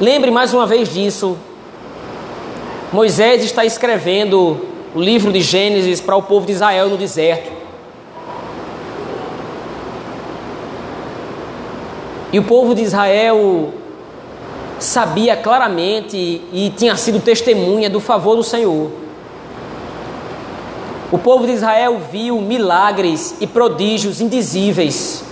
[0.00, 1.36] Lembre mais uma vez disso.
[2.92, 7.50] Moisés está escrevendo o livro de Gênesis para o povo de Israel no deserto.
[12.32, 13.74] E o povo de Israel
[14.78, 16.16] sabia claramente
[16.52, 18.88] e tinha sido testemunha do favor do Senhor.
[21.12, 25.24] O povo de Israel viu milagres e prodígios indizíveis.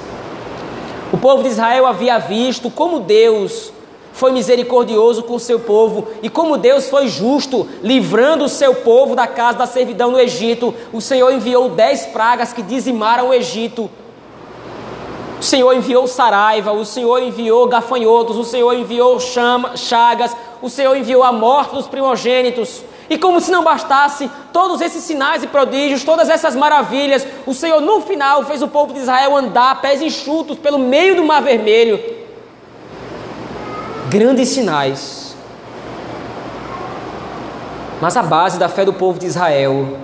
[1.13, 3.73] O povo de Israel havia visto como Deus
[4.13, 9.15] foi misericordioso com o seu povo e como Deus foi justo, livrando o seu povo
[9.15, 10.75] da casa da servidão no Egito.
[10.93, 13.89] O Senhor enviou dez pragas que dizimaram o Egito.
[15.41, 20.97] O Senhor enviou saraiva, o Senhor enviou gafanhotos, o Senhor enviou chama, chagas, o Senhor
[20.97, 22.83] enviou a morte dos primogênitos.
[23.11, 27.81] E como se não bastasse todos esses sinais e prodígios, todas essas maravilhas, o Senhor
[27.81, 31.99] no final fez o povo de Israel andar pés enxutos pelo meio do mar vermelho.
[34.11, 35.35] Grandes sinais.
[38.01, 39.99] Mas a base da fé do povo de Israel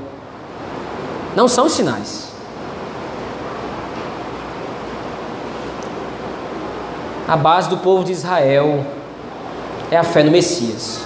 [1.36, 2.32] não são sinais.
[7.26, 8.84] A base do povo de Israel
[9.90, 11.00] é a fé no Messias.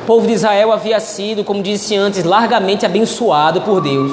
[0.11, 4.11] povo de Israel havia sido, como disse antes, largamente abençoado por Deus.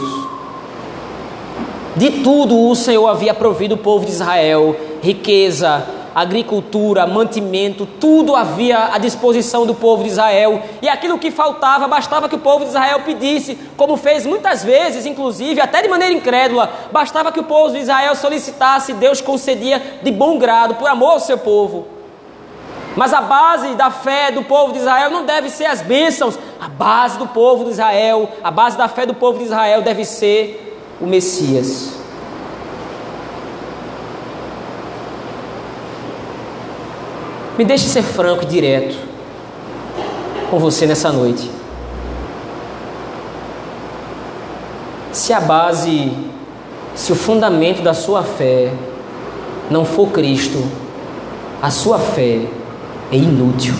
[1.96, 5.84] De tudo o Senhor havia provido o povo de Israel: riqueza,
[6.14, 10.62] agricultura, mantimento, tudo havia à disposição do povo de Israel.
[10.80, 15.04] E aquilo que faltava, bastava que o povo de Israel pedisse, como fez muitas vezes,
[15.04, 20.12] inclusive, até de maneira incrédula, bastava que o povo de Israel solicitasse, Deus concedia de
[20.12, 21.97] bom grado, por amor ao seu povo.
[22.98, 26.68] Mas a base da fé do povo de Israel não deve ser as bênçãos, a
[26.68, 30.76] base do povo de Israel, a base da fé do povo de Israel deve ser
[31.00, 31.92] o Messias.
[37.56, 38.96] Me deixe ser franco e direto
[40.50, 41.48] com você nessa noite.
[45.12, 46.10] Se a base,
[46.96, 48.72] se o fundamento da sua fé
[49.70, 50.68] não for Cristo,
[51.62, 52.58] a sua fé
[53.10, 53.74] é inútil.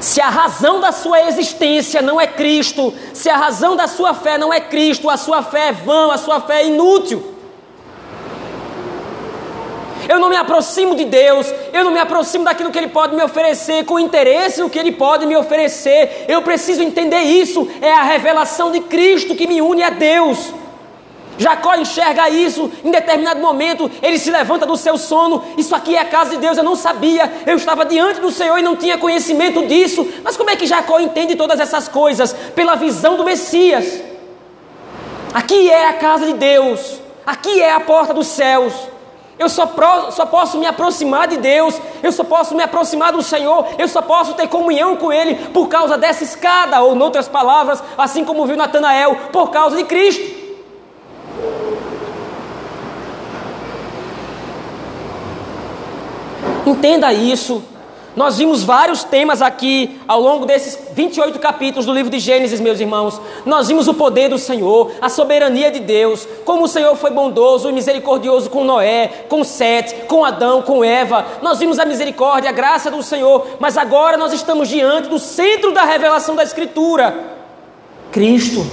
[0.00, 4.38] Se a razão da sua existência não é Cristo, se a razão da sua fé
[4.38, 7.38] não é Cristo, a sua fé é vã, a sua fé é inútil
[10.08, 13.22] eu não me aproximo de Deus, eu não me aproximo daquilo que Ele pode me
[13.22, 16.24] oferecer com interesse no que Ele pode me oferecer.
[16.26, 20.54] Eu preciso entender isso, é a revelação de Cristo que me une a Deus.
[21.38, 25.42] Jacó enxerga isso em determinado momento, ele se levanta do seu sono.
[25.56, 28.58] Isso aqui é a casa de Deus, eu não sabia, eu estava diante do Senhor
[28.58, 30.06] e não tinha conhecimento disso.
[30.24, 32.32] Mas como é que Jacó entende todas essas coisas?
[32.54, 34.02] Pela visão do Messias.
[35.32, 38.72] Aqui é a casa de Deus, aqui é a porta dos céus.
[39.38, 43.22] Eu só, pro, só posso me aproximar de Deus, eu só posso me aproximar do
[43.22, 47.28] Senhor, eu só posso ter comunhão com Ele por causa dessa escada, ou, em outras
[47.28, 50.37] palavras, assim como viu Natanael, por causa de Cristo.
[56.68, 57.62] Entenda isso.
[58.14, 62.78] Nós vimos vários temas aqui ao longo desses 28 capítulos do livro de Gênesis, meus
[62.78, 63.18] irmãos.
[63.46, 67.70] Nós vimos o poder do Senhor, a soberania de Deus, como o Senhor foi bondoso
[67.70, 71.24] e misericordioso com Noé, com Sete, com Adão, com Eva.
[71.40, 75.72] Nós vimos a misericórdia, a graça do Senhor, mas agora nós estamos diante do centro
[75.72, 77.16] da revelação da Escritura:
[78.12, 78.66] Cristo.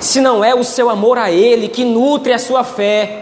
[0.00, 3.21] Se não é o seu amor a Ele que nutre a sua fé,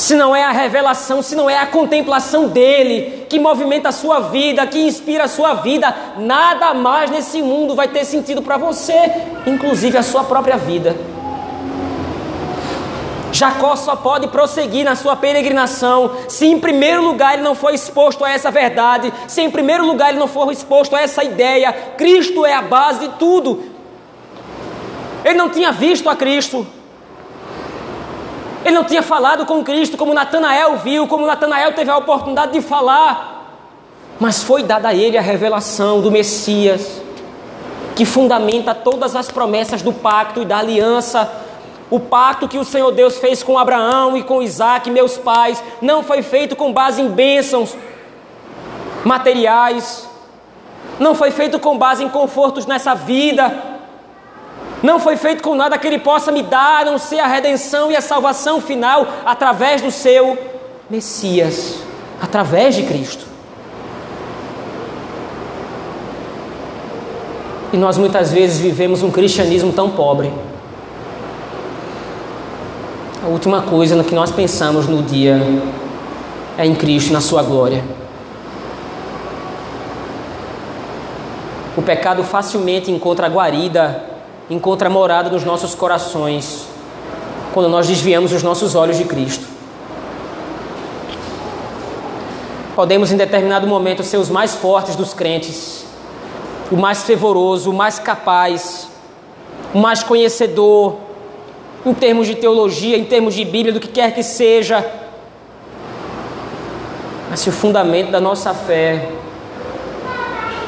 [0.00, 4.18] se não é a revelação, se não é a contemplação dele que movimenta a sua
[4.18, 8.98] vida, que inspira a sua vida, nada mais nesse mundo vai ter sentido para você,
[9.46, 10.96] inclusive a sua própria vida.
[13.30, 18.24] Jacó só pode prosseguir na sua peregrinação se, em primeiro lugar, ele não for exposto
[18.24, 21.72] a essa verdade, se, em primeiro lugar, ele não for exposto a essa ideia.
[21.98, 23.64] Cristo é a base de tudo.
[25.26, 26.66] Ele não tinha visto a Cristo,
[28.64, 32.60] ele não tinha falado com Cristo como Natanael viu, como Natanael teve a oportunidade de
[32.60, 33.38] falar.
[34.18, 37.00] Mas foi dada a ele a revelação do Messias,
[37.96, 41.30] que fundamenta todas as promessas do pacto e da aliança.
[41.90, 46.02] O pacto que o Senhor Deus fez com Abraão e com Isaac, meus pais, não
[46.02, 47.74] foi feito com base em bênçãos
[49.04, 50.06] materiais,
[50.98, 53.69] não foi feito com base em confortos nessa vida,
[54.82, 57.90] não foi feito com nada que Ele possa me dar, a não ser a redenção
[57.90, 60.38] e a salvação final através do seu
[60.88, 61.76] Messias,
[62.20, 63.26] através de Cristo.
[67.72, 70.32] E nós muitas vezes vivemos um cristianismo tão pobre.
[73.22, 75.40] A última coisa no que nós pensamos no dia
[76.58, 77.84] é em Cristo, na Sua glória.
[81.76, 84.09] O pecado facilmente encontra guarida
[84.50, 86.66] encontra morada nos nossos corações
[87.54, 89.46] quando nós desviamos os nossos olhos de Cristo.
[92.74, 95.84] Podemos em determinado momento ser os mais fortes dos crentes,
[96.70, 98.88] o mais fervoroso, o mais capaz,
[99.72, 100.96] o mais conhecedor,
[101.84, 104.84] em termos de teologia, em termos de Bíblia, do que quer que seja.
[107.28, 109.10] Mas se o fundamento da nossa fé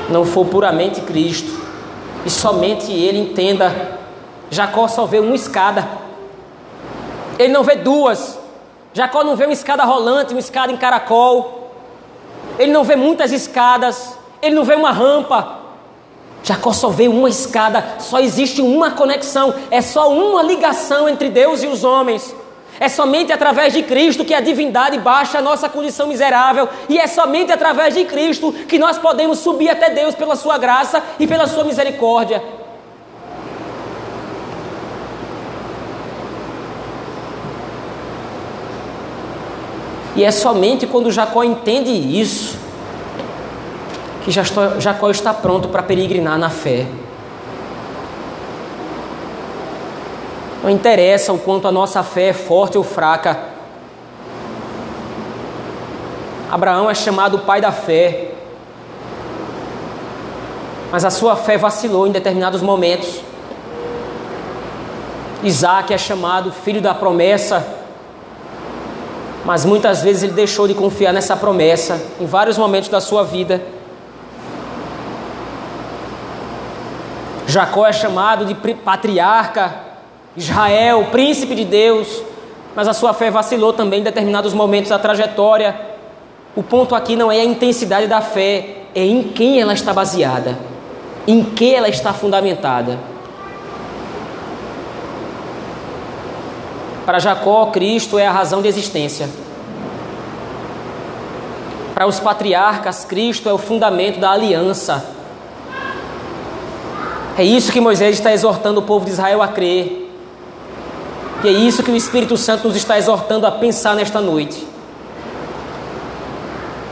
[0.09, 1.62] não for puramente Cristo,
[2.25, 4.01] e somente ele entenda.
[4.51, 5.89] Jacó só vê uma escada,
[7.39, 8.39] ele não vê duas.
[8.93, 11.71] Jacó não vê uma escada rolante, uma escada em caracol,
[12.59, 15.61] ele não vê muitas escadas, ele não vê uma rampa.
[16.43, 21.63] Jacó só vê uma escada, só existe uma conexão, é só uma ligação entre Deus
[21.63, 22.35] e os homens.
[22.83, 27.07] É somente através de Cristo que a divindade baixa a nossa condição miserável, e é
[27.07, 31.47] somente através de Cristo que nós podemos subir até Deus pela Sua graça e pela
[31.47, 32.43] Sua misericórdia.
[40.17, 42.59] E é somente quando Jacó entende isso
[44.25, 46.89] que Jacó está pronto para peregrinar na fé.
[50.63, 53.37] Não interessa o quanto a nossa fé é forte ou fraca.
[56.49, 58.31] Abraão é chamado pai da fé.
[60.93, 63.21] Mas a sua fé vacilou em determinados momentos.
[65.43, 67.67] Isaac é chamado filho da promessa.
[69.45, 73.61] Mas muitas vezes ele deixou de confiar nessa promessa em vários momentos da sua vida.
[77.49, 79.82] Jacó é chamado de patriarca
[80.37, 82.23] Israel, príncipe de Deus,
[82.75, 85.79] mas a sua fé vacilou também em determinados momentos da trajetória.
[86.57, 90.59] O ponto aqui não é a intensidade da fé, é em quem ela está baseada,
[91.27, 92.99] em que ela está fundamentada.
[97.05, 99.29] Para Jacó, Cristo é a razão de existência.
[101.95, 105.05] Para os patriarcas, Cristo é o fundamento da aliança.
[107.37, 110.02] É isso que Moisés está exortando o povo de Israel a crer.
[111.45, 114.65] E é isso que o Espírito Santo nos está exortando a pensar nesta noite.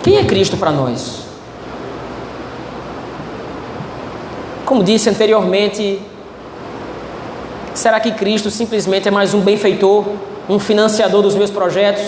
[0.02, 1.20] Quem é Cristo para nós?
[4.66, 6.00] Como disse anteriormente,
[7.74, 10.04] será que Cristo simplesmente é mais um benfeitor,
[10.48, 12.02] um financiador dos meus projetos?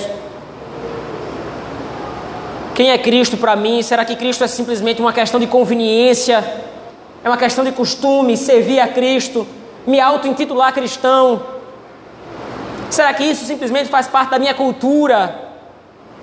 [2.75, 3.83] Quem é Cristo para mim?
[3.83, 6.43] Será que Cristo é simplesmente uma questão de conveniência?
[7.23, 9.47] É uma questão de costume, servir a Cristo,
[9.87, 11.52] me auto-intitular cristão.
[12.93, 15.35] Será que isso simplesmente faz parte da minha cultura,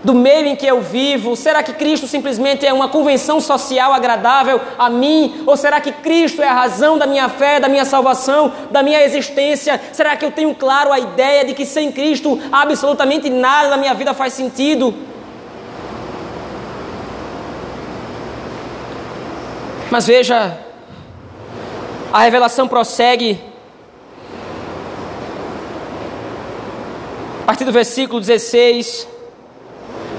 [0.03, 1.35] do meio em que eu vivo?
[1.35, 5.43] Será que Cristo simplesmente é uma convenção social agradável a mim?
[5.47, 9.03] Ou será que Cristo é a razão da minha fé, da minha salvação, da minha
[9.03, 9.81] existência?
[9.91, 13.95] Será que eu tenho claro a ideia de que sem Cristo absolutamente nada na minha
[13.95, 14.93] vida faz sentido?
[19.89, 20.55] Mas veja,
[22.13, 23.48] a revelação prossegue.
[27.49, 29.07] Partir do versículo 16,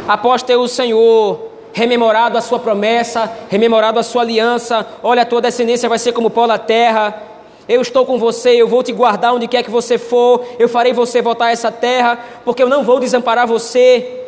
[0.09, 1.41] após ter o Senhor
[1.73, 6.29] rememorado a sua promessa, rememorado a sua aliança, olha, a tua descendência vai ser como
[6.29, 7.23] pó da terra,
[7.69, 10.93] eu estou com você, eu vou te guardar onde quer que você for, eu farei
[10.93, 14.25] você voltar a essa terra, porque eu não vou desamparar você.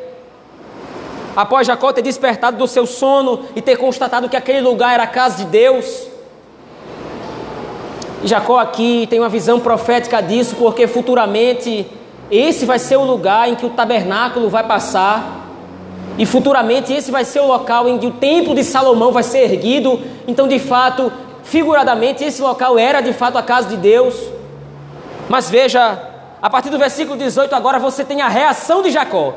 [1.34, 5.08] Após Jacó ter despertado do seu sono e ter constatado que aquele lugar era a
[5.08, 6.06] casa de Deus,
[8.22, 12.00] Jacó aqui tem uma visão profética disso, porque futuramente
[12.32, 15.40] esse vai ser o lugar em que o tabernáculo vai passar.
[16.16, 19.40] E futuramente esse vai ser o local em que o templo de Salomão vai ser
[19.40, 20.00] erguido.
[20.26, 21.12] Então, de fato,
[21.44, 24.14] figuradamente, esse local era de fato a casa de Deus.
[25.28, 25.98] Mas veja,
[26.40, 29.34] a partir do versículo 18, agora você tem a reação de Jacó.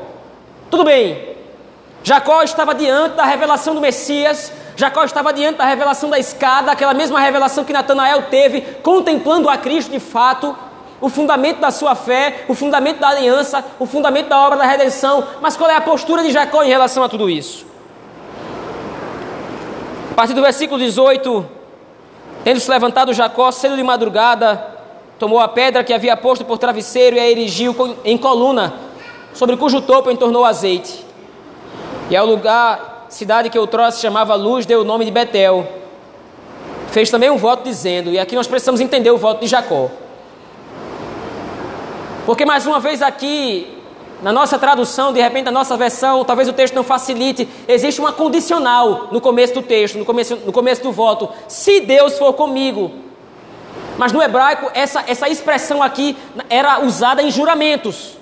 [0.70, 1.36] Tudo bem,
[2.02, 6.94] Jacó estava diante da revelação do Messias, Jacó estava diante da revelação da escada, aquela
[6.94, 10.56] mesma revelação que Natanael teve, contemplando a Cristo de fato,
[11.00, 15.24] o fundamento da sua fé, o fundamento da aliança, o fundamento da obra da redenção.
[15.40, 17.66] Mas qual é a postura de Jacó em relação a tudo isso?
[20.12, 21.46] A partir do versículo 18,
[22.42, 24.74] tendo-se levantado Jacó cedo de madrugada,
[25.18, 28.72] tomou a pedra que havia posto por travesseiro e a erigiu em coluna,
[29.34, 31.04] sobre cujo topo entornou azeite.
[32.08, 35.66] E ao lugar cidade que outrora se chamava Luz, deu o nome de Betel.
[36.90, 39.90] Fez também um voto dizendo, e aqui nós precisamos entender o voto de Jacó.
[42.26, 43.66] Porque mais uma vez aqui,
[44.20, 48.12] na nossa tradução, de repente na nossa versão, talvez o texto não facilite, existe uma
[48.12, 51.28] condicional no começo do texto, no começo, no começo do voto.
[51.46, 52.90] Se Deus for comigo.
[53.96, 56.16] Mas no hebraico, essa, essa expressão aqui
[56.50, 58.16] era usada em juramentos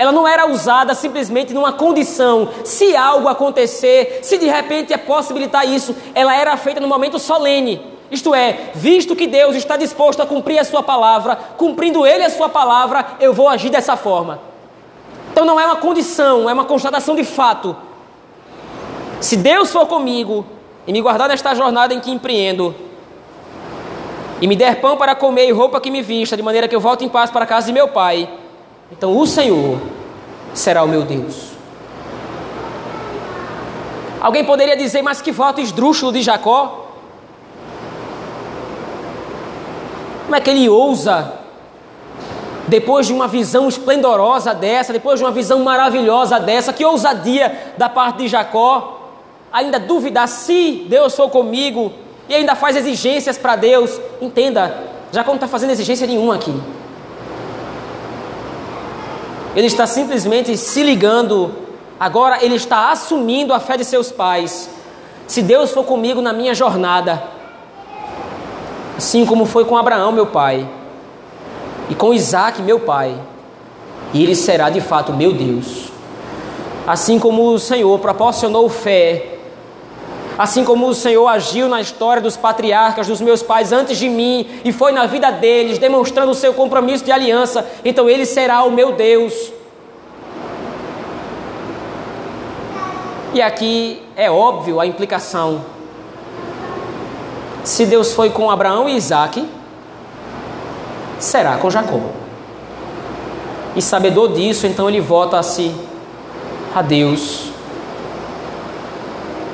[0.00, 2.48] ela não era usada simplesmente numa condição.
[2.64, 7.89] Se algo acontecer, se de repente é possibilitar isso, ela era feita no momento solene.
[8.10, 12.30] Isto é, visto que Deus está disposto a cumprir a sua palavra, cumprindo Ele a
[12.30, 14.40] sua palavra, eu vou agir dessa forma.
[15.30, 17.76] Então não é uma condição, é uma constatação de fato.
[19.20, 20.44] Se Deus for comigo
[20.86, 22.74] e me guardar nesta jornada em que empreendo,
[24.40, 26.80] e me der pão para comer e roupa que me vista, de maneira que eu
[26.80, 28.28] volte em paz para a casa de meu pai,
[28.90, 29.78] então o Senhor
[30.52, 31.50] será o meu Deus.
[34.20, 36.89] Alguém poderia dizer, mas que voto esdrúxulo de Jacó?
[40.30, 41.32] Como é que ele ousa,
[42.68, 47.88] depois de uma visão esplendorosa dessa, depois de uma visão maravilhosa dessa, que ousadia da
[47.88, 49.10] parte de Jacó,
[49.52, 51.92] ainda duvidar se Deus for comigo
[52.28, 54.00] e ainda faz exigências para Deus?
[54.20, 54.72] Entenda,
[55.10, 56.54] Jacó não está fazendo exigência nenhuma aqui.
[59.56, 61.52] Ele está simplesmente se ligando,
[61.98, 64.70] agora ele está assumindo a fé de seus pais.
[65.26, 67.20] Se Deus for comigo na minha jornada,
[69.00, 70.68] assim como foi com Abraão, meu pai,
[71.88, 73.18] e com Isaac, meu pai,
[74.12, 75.88] e ele será de fato meu Deus.
[76.86, 79.38] Assim como o Senhor proporcionou fé
[80.38, 84.46] Assim como o Senhor agiu na história dos patriarcas, dos meus pais antes de mim,
[84.64, 88.70] e foi na vida deles, demonstrando o seu compromisso de aliança, então Ele será o
[88.70, 89.34] meu Deus.
[93.32, 95.79] E aqui é óbvio a implicação.
[97.64, 99.46] Se Deus foi com Abraão e Isaac,
[101.18, 102.00] será com Jacó.
[103.76, 105.72] E sabedor disso, então ele volta-se
[106.74, 107.50] a Deus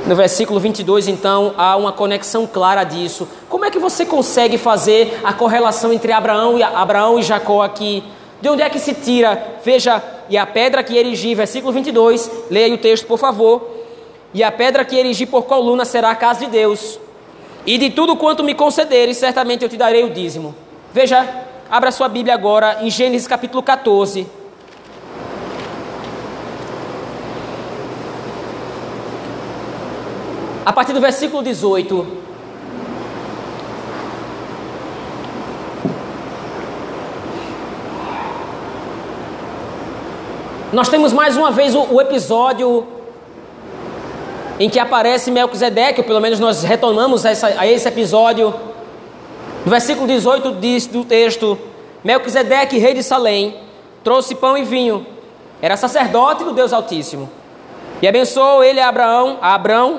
[0.06, 3.28] no versículo 22, então, há uma conexão clara disso.
[3.48, 8.04] Como é que você consegue fazer a correlação entre Abraão e, Abraão e Jacó aqui?
[8.40, 9.58] De onde é que se tira?
[9.64, 13.68] Veja, e a pedra que erigi, versículo 22, leia o texto, por favor.
[14.32, 17.00] E a pedra que erigi por coluna será a casa de Deus.
[17.66, 20.54] E de tudo quanto me concederes, certamente eu te darei o dízimo.
[20.94, 21.28] Veja,
[21.68, 24.26] abra sua Bíblia agora em Gênesis capítulo 14.
[30.66, 32.04] a partir do versículo 18.
[40.72, 42.95] Nós temos mais uma vez o, o episódio
[44.58, 48.54] em que aparece Melquisedeque, ou pelo menos nós retomamos essa, a esse episódio.
[49.64, 51.58] No versículo 18 diz do texto:
[52.02, 53.56] Melquisedeque, rei de Salém,
[54.02, 55.06] trouxe pão e vinho.
[55.60, 57.28] Era sacerdote do Deus Altíssimo.
[58.00, 59.58] E abençoou ele a Abraão, a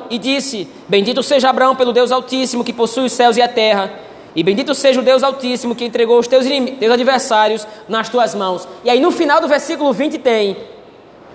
[0.10, 3.92] e disse: Bendito seja Abraão pelo Deus Altíssimo que possui os céus e a terra.
[4.36, 6.46] E bendito seja o Deus Altíssimo que entregou os teus,
[6.80, 8.68] teus adversários nas tuas mãos.
[8.84, 10.58] E aí no final do versículo 20 tem: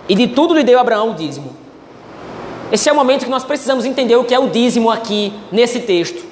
[0.08, 1.61] E de tudo lhe deu Abraão o dízimo.
[2.72, 5.80] Esse é o momento que nós precisamos entender o que é o dízimo aqui nesse
[5.80, 6.24] texto.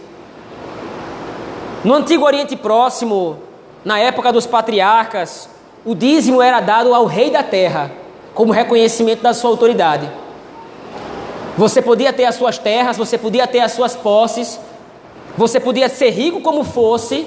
[1.85, 3.37] No Antigo Oriente Próximo,
[3.85, 5.51] na época dos patriarcas,
[5.85, 7.93] o dízimo era dado ao rei da terra
[8.33, 10.11] como reconhecimento da sua autoridade.
[11.59, 14.59] Você podia ter as suas terras, você podia ter as suas posses,
[15.37, 17.27] você podia ser rico como fosse,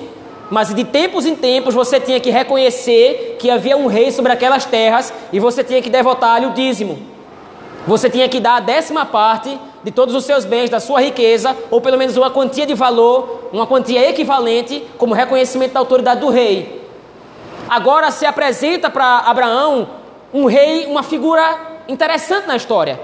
[0.49, 4.65] mas de tempos em tempos você tinha que reconhecer que havia um rei sobre aquelas
[4.65, 7.12] terras e você tinha que devotar-lhe o dízimo.
[7.85, 11.55] Você tinha que dar a décima parte de todos os seus bens, da sua riqueza,
[11.69, 16.29] ou pelo menos uma quantia de valor, uma quantia equivalente, como reconhecimento da autoridade do
[16.29, 16.81] rei.
[17.67, 19.89] Agora se apresenta para Abraão
[20.33, 22.99] um rei, uma figura interessante na história.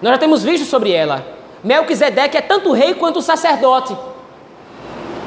[0.00, 1.26] Nós já temos visto sobre ela.
[1.62, 3.96] Melquisedeque é tanto rei quanto sacerdote.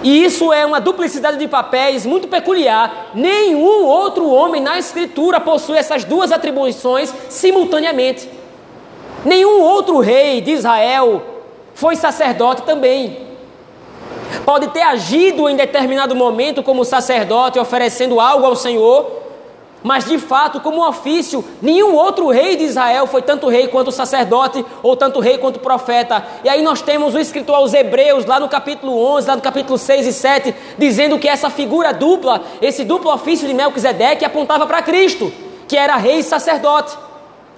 [0.04, 3.08] E isso é uma duplicidade de papéis muito peculiar.
[3.14, 8.37] Nenhum outro homem na Escritura possui essas duas atribuições simultaneamente.
[9.28, 11.22] Nenhum outro rei de Israel
[11.74, 13.28] foi sacerdote também.
[14.46, 19.06] Pode ter agido em determinado momento como sacerdote, oferecendo algo ao Senhor,
[19.84, 24.66] mas de fato, como ofício, nenhum outro rei de Israel foi tanto rei quanto sacerdote,
[24.82, 26.26] ou tanto rei quanto profeta.
[26.46, 29.78] E aí nós temos o escritor aos Hebreus, lá no capítulo 11, lá no capítulo
[29.78, 34.82] 6 e 7, dizendo que essa figura dupla, esse duplo ofício de Melquisedeque apontava para
[34.82, 35.34] Cristo,
[35.68, 37.07] que era rei e sacerdote.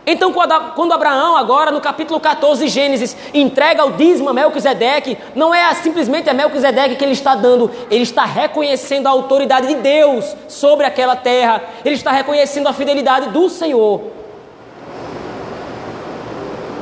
[0.05, 5.53] Então, quando Abraão, agora no capítulo 14 de Gênesis, entrega o dízimo a Melquisedeque, não
[5.53, 10.35] é simplesmente a Melquisedeque que ele está dando, ele está reconhecendo a autoridade de Deus
[10.47, 14.01] sobre aquela terra, ele está reconhecendo a fidelidade do Senhor.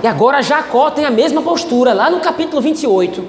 [0.03, 3.27] E agora Jacó tem a mesma postura, lá no capítulo 28.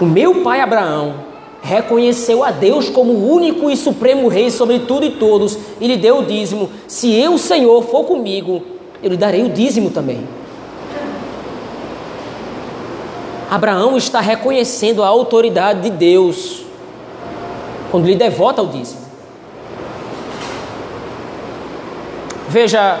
[0.00, 1.27] O meu pai Abraão
[1.68, 5.96] reconheceu a Deus como o único e supremo rei sobre tudo e todos e lhe
[5.96, 6.70] deu o dízimo.
[6.88, 8.62] Se eu, Senhor, for comigo,
[9.02, 10.26] eu lhe darei o dízimo também.
[13.50, 16.62] Abraão está reconhecendo a autoridade de Deus
[17.90, 19.00] quando lhe devota o dízimo.
[22.48, 22.98] Veja,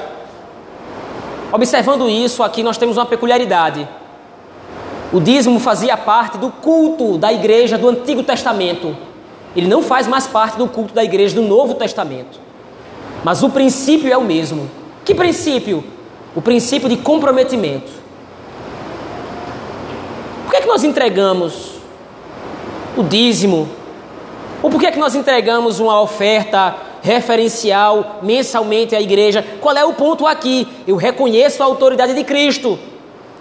[1.50, 3.88] observando isso, aqui nós temos uma peculiaridade.
[5.12, 8.94] O dízimo fazia parte do culto da igreja do Antigo Testamento.
[9.56, 12.38] Ele não faz mais parte do culto da igreja do Novo Testamento.
[13.24, 14.70] Mas o princípio é o mesmo.
[15.04, 15.82] Que princípio?
[16.36, 17.90] O princípio de comprometimento.
[20.44, 21.72] Por que, é que nós entregamos
[22.96, 23.68] o dízimo?
[24.62, 29.44] Ou por que, é que nós entregamos uma oferta referencial mensalmente à igreja?
[29.60, 30.68] Qual é o ponto aqui?
[30.86, 32.78] Eu reconheço a autoridade de Cristo.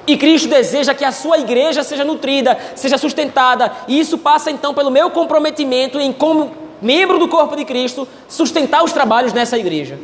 [0.07, 4.73] E Cristo deseja que a sua igreja seja nutrida, seja sustentada, e isso passa então
[4.73, 9.99] pelo meu comprometimento em, como membro do corpo de Cristo, sustentar os trabalhos nessa igreja.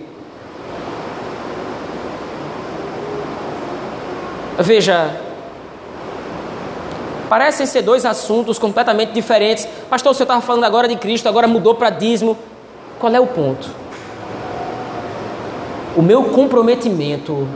[4.59, 5.17] Veja,
[7.29, 9.65] parecem ser dois assuntos completamente diferentes.
[9.89, 12.37] Pastor, você estava falando agora de Cristo, agora mudou para dízimo.
[12.99, 13.69] Qual é o ponto?
[15.95, 17.47] O meu comprometimento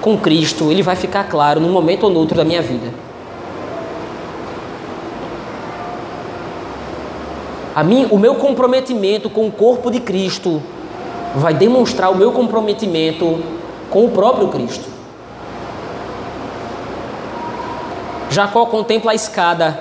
[0.00, 2.92] com Cristo, ele vai ficar claro num momento ou no outro da minha vida.
[7.74, 10.60] A mim, o meu comprometimento com o corpo de Cristo
[11.36, 13.40] vai demonstrar o meu comprometimento
[13.88, 14.88] com o próprio Cristo.
[18.28, 19.80] Jacó contempla a escada.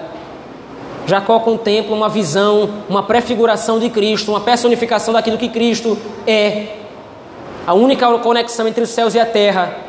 [1.07, 5.97] Jacó contempla uma visão, uma prefiguração de Cristo, uma personificação daquilo que Cristo
[6.28, 6.78] é.
[7.65, 9.89] A única conexão entre os céus e a terra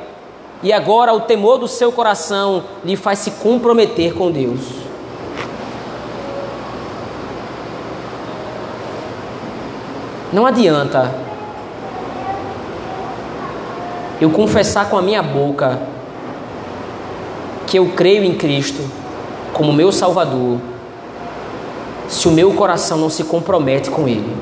[0.62, 4.60] e agora o temor do seu coração lhe faz se comprometer com Deus.
[10.32, 11.12] Não adianta
[14.20, 15.80] eu confessar com a minha boca
[17.66, 18.82] que eu creio em Cristo
[19.52, 20.58] como meu Salvador,
[22.06, 24.36] se o meu coração não se compromete com Ele.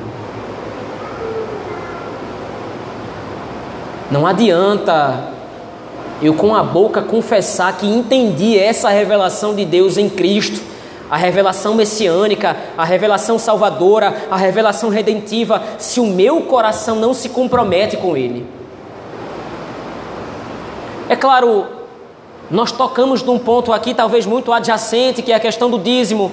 [4.11, 5.38] Não adianta
[6.21, 10.61] eu com a boca confessar que entendi essa revelação de Deus em Cristo,
[11.11, 17.29] a revelação messiânica, a revelação salvadora, a revelação redentiva, se o meu coração não se
[17.29, 18.47] compromete com Ele.
[21.09, 21.67] É claro,
[22.51, 26.33] Nós tocamos num ponto aqui, talvez muito adjacente, que é a questão do dízimo.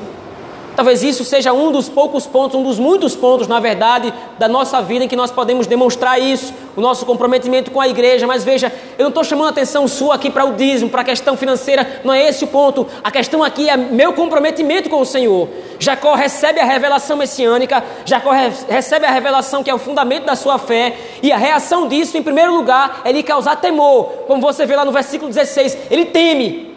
[0.76, 4.82] Talvez isso seja um dos poucos pontos, um dos muitos pontos, na verdade, da nossa
[4.82, 8.28] vida em que nós podemos demonstrar isso, o nosso comprometimento com a igreja.
[8.28, 11.05] Mas veja, eu não estou chamando a atenção sua aqui para o dízimo, para a
[11.05, 12.86] questão financeira, não é esse o ponto.
[13.03, 15.47] A questão aqui é meu comprometimento com o Senhor.
[15.80, 18.32] Jacó recebe a revelação messiânica, Jacó
[18.67, 22.23] recebe a revelação que é o fundamento da sua fé, e a reação disso, em
[22.23, 24.05] primeiro lugar, é lhe causar temor.
[24.28, 26.74] Como você vê lá no versículo 16, ele teme.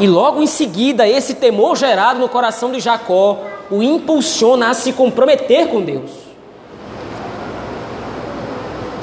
[0.00, 3.38] E logo em seguida, esse temor gerado no coração de Jacó
[3.70, 6.10] o impulsiona a se comprometer com Deus.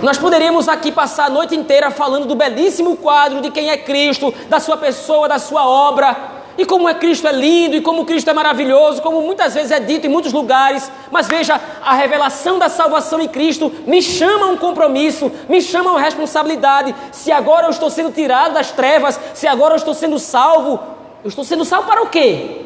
[0.02, 4.34] Nós poderíamos aqui passar a noite inteira falando do belíssimo quadro de quem é Cristo,
[4.50, 8.30] da sua pessoa, da sua obra, e como é Cristo é lindo, e como Cristo
[8.30, 10.90] é maravilhoso, como muitas vezes é dito em muitos lugares.
[11.12, 15.90] Mas veja, a revelação da salvação em Cristo me chama a um compromisso, me chama
[15.90, 16.96] a uma responsabilidade.
[17.12, 20.80] Se agora eu estou sendo tirado das trevas, se agora eu estou sendo salvo,
[21.24, 22.62] eu estou sendo salvo para o quê?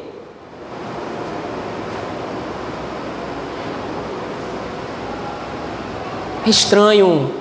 [6.46, 7.34] É estranho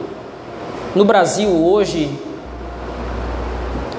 [0.95, 2.09] no Brasil hoje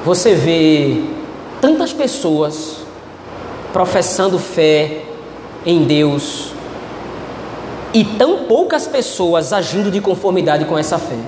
[0.05, 1.20] você vê
[1.61, 2.79] tantas pessoas
[3.73, 5.03] professando fé
[5.65, 6.53] em Deus
[7.93, 11.19] e tão poucas pessoas agindo de conformidade com essa fé.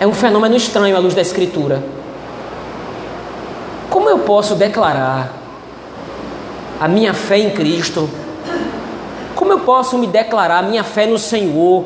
[0.00, 1.82] É um fenômeno estranho à luz da Escritura.
[3.90, 5.32] Como eu posso declarar
[6.80, 8.08] a minha fé em Cristo?
[9.34, 11.84] Como eu posso me declarar a minha fé no Senhor?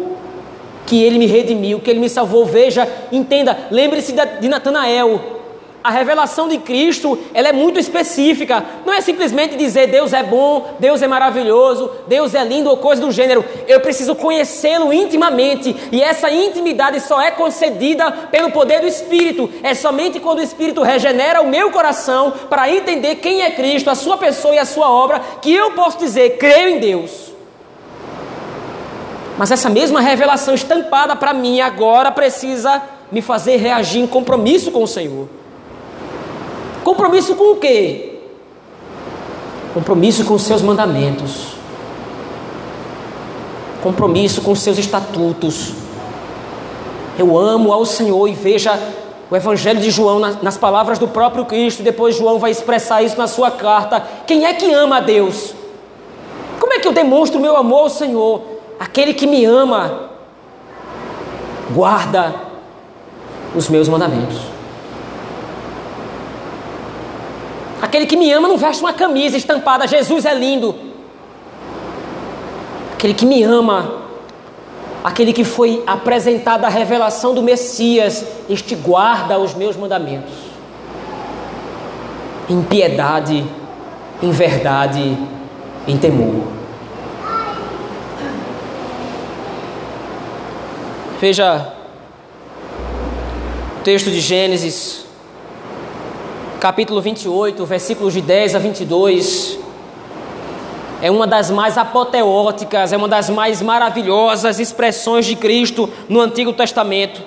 [0.85, 2.45] Que Ele me redimiu, que Ele me salvou.
[2.45, 5.38] Veja, entenda, lembre-se de Natanael
[5.83, 8.65] a revelação de Cristo, ela é muito específica.
[8.85, 13.01] Não é simplesmente dizer Deus é bom, Deus é maravilhoso, Deus é lindo ou coisa
[13.01, 13.45] do gênero.
[13.67, 19.49] Eu preciso conhecê-lo intimamente, e essa intimidade só é concedida pelo poder do Espírito.
[19.63, 23.95] É somente quando o Espírito regenera o meu coração para entender quem é Cristo, a
[23.95, 27.29] sua pessoa e a sua obra, que eu posso dizer, creio em Deus.
[29.39, 34.83] Mas essa mesma revelação estampada para mim agora precisa me fazer reagir em compromisso com
[34.83, 35.38] o Senhor.
[36.85, 38.19] Compromisso com o quê?
[39.75, 41.59] Compromisso com os seus mandamentos.
[43.83, 45.73] Compromisso com os seus estatutos.
[47.19, 48.79] Eu amo ao Senhor e veja
[49.31, 51.83] o Evangelho de João nas palavras do próprio Cristo.
[51.83, 54.05] Depois João vai expressar isso na sua carta.
[54.27, 55.55] Quem é que ama a Deus?
[56.59, 58.43] Como é que eu demonstro meu amor ao Senhor?
[58.81, 60.09] Aquele que me ama
[61.75, 62.35] guarda
[63.55, 64.58] os meus mandamentos.
[67.81, 70.75] Aquele que me ama não veste uma camisa estampada, Jesus é lindo.
[72.95, 74.03] Aquele que me ama,
[75.05, 80.35] aquele que foi apresentado a revelação do Messias, este guarda os meus mandamentos.
[82.51, 83.45] Em piedade,
[84.21, 85.17] em verdade,
[85.87, 86.49] em temor.
[91.21, 91.73] Veja
[93.77, 95.08] o texto de Gênesis
[96.59, 99.59] capítulo 28, versículos de 10 a 22,
[101.01, 106.53] é uma das mais apoteóticas, é uma das mais maravilhosas expressões de Cristo no Antigo
[106.53, 107.23] Testamento.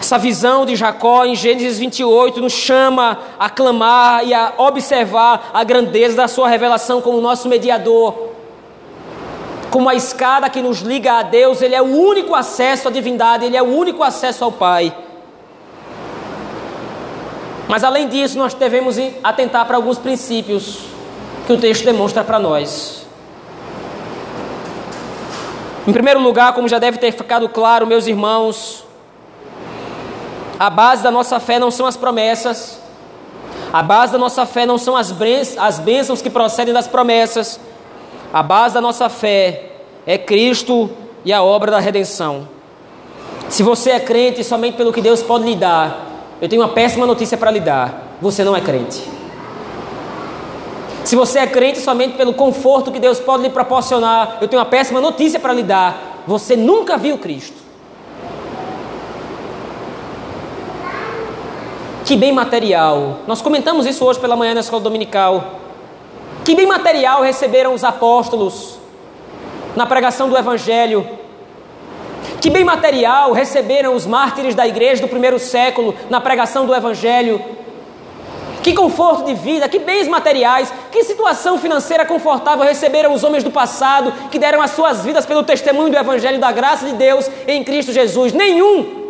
[0.00, 5.62] Essa visão de Jacó em Gênesis 28 nos chama a clamar e a observar a
[5.62, 8.30] grandeza da sua revelação como nosso mediador.
[9.70, 13.44] Como a escada que nos liga a Deus, ele é o único acesso à divindade,
[13.44, 14.92] ele é o único acesso ao Pai.
[17.68, 20.80] Mas além disso, nós devemos atentar para alguns princípios
[21.46, 23.06] que o texto demonstra para nós.
[25.86, 28.84] Em primeiro lugar, como já deve ter ficado claro, meus irmãos,
[30.58, 32.78] a base da nossa fé não são as promessas,
[33.72, 35.10] a base da nossa fé não são as,
[35.80, 37.58] bênçãos que procedem das promessas,
[38.32, 39.70] a base da nossa fé
[40.06, 40.90] é Cristo
[41.24, 42.48] e a obra da redenção.
[43.48, 46.11] Se você é crente somente pelo que Deus pode lhe dar,
[46.42, 49.00] eu tenho uma péssima notícia para lhe dar: você não é crente.
[51.04, 54.68] Se você é crente somente pelo conforto que Deus pode lhe proporcionar, eu tenho uma
[54.68, 57.62] péssima notícia para lhe dar: você nunca viu Cristo.
[62.04, 63.20] Que bem material.
[63.28, 65.60] Nós comentamos isso hoje pela manhã na escola dominical.
[66.44, 68.78] Que bem material receberam os apóstolos
[69.76, 71.21] na pregação do Evangelho
[72.40, 77.42] que bem material receberam os mártires da igreja do primeiro século na pregação do Evangelho?
[78.62, 83.50] Que conforto de vida, que bens materiais, que situação financeira confortável receberam os homens do
[83.50, 87.64] passado que deram as suas vidas pelo testemunho do Evangelho da graça de Deus em
[87.64, 88.32] Cristo Jesus?
[88.32, 89.02] Nenhum.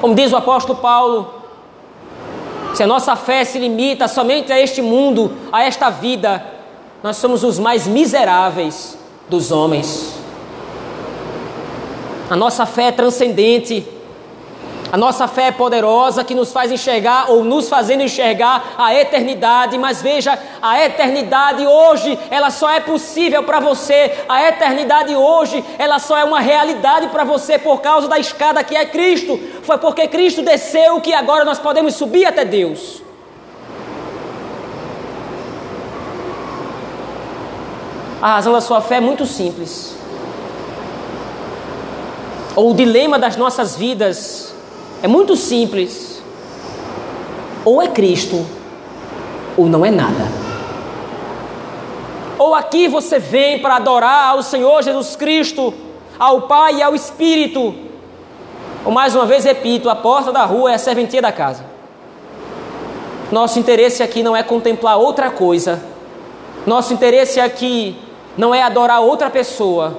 [0.00, 1.32] Como diz o apóstolo Paulo,
[2.74, 6.44] se a nossa fé se limita somente a este mundo, a esta vida,
[7.02, 9.01] nós somos os mais miseráveis
[9.32, 10.12] dos homens.
[12.28, 13.84] A nossa fé é transcendente.
[14.92, 19.78] A nossa fé é poderosa que nos faz enxergar ou nos fazendo enxergar a eternidade,
[19.78, 24.24] mas veja, a eternidade hoje, ela só é possível para você.
[24.28, 28.76] A eternidade hoje, ela só é uma realidade para você por causa da escada que
[28.76, 29.40] é Cristo.
[29.62, 33.02] Foi porque Cristo desceu que agora nós podemos subir até Deus.
[38.22, 39.96] A razão da sua fé é muito simples.
[42.54, 44.54] Ou o dilema das nossas vidas
[45.02, 46.22] é muito simples.
[47.64, 48.46] Ou é Cristo,
[49.56, 50.28] ou não é nada.
[52.38, 55.74] Ou aqui você vem para adorar ao Senhor Jesus Cristo,
[56.16, 57.74] ao Pai e ao Espírito.
[58.84, 61.64] Ou mais uma vez repito, a porta da rua é a serventia da casa.
[63.32, 65.82] Nosso interesse aqui não é contemplar outra coisa.
[66.64, 67.96] Nosso interesse aqui
[68.36, 69.98] não é adorar outra pessoa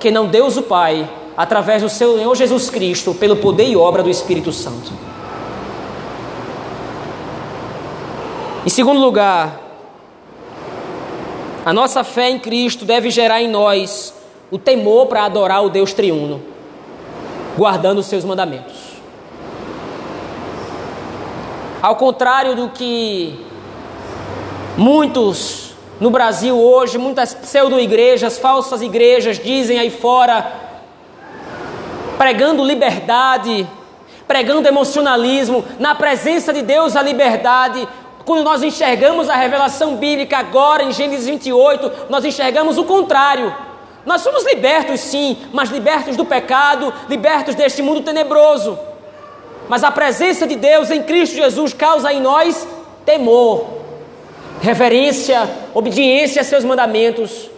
[0.00, 4.02] que não Deus o Pai através do seu Senhor Jesus Cristo, pelo poder e obra
[4.02, 4.92] do Espírito Santo.
[8.66, 9.60] Em segundo lugar,
[11.64, 14.12] a nossa fé em Cristo deve gerar em nós
[14.50, 16.42] o temor para adorar o Deus triuno,
[17.56, 18.74] guardando os seus mandamentos.
[21.80, 23.38] Ao contrário do que
[24.76, 25.67] muitos
[26.00, 30.46] no Brasil hoje, muitas pseudo-igrejas, falsas igrejas dizem aí fora,
[32.16, 33.66] pregando liberdade,
[34.26, 37.88] pregando emocionalismo, na presença de Deus a liberdade.
[38.24, 43.52] Quando nós enxergamos a revelação bíblica agora em Gênesis 28, nós enxergamos o contrário.
[44.06, 48.78] Nós somos libertos sim, mas libertos do pecado, libertos deste mundo tenebroso.
[49.68, 52.66] Mas a presença de Deus em Cristo Jesus causa em nós
[53.04, 53.66] temor,
[54.60, 55.48] reverência,
[55.78, 57.50] obediência a seus mandamentos.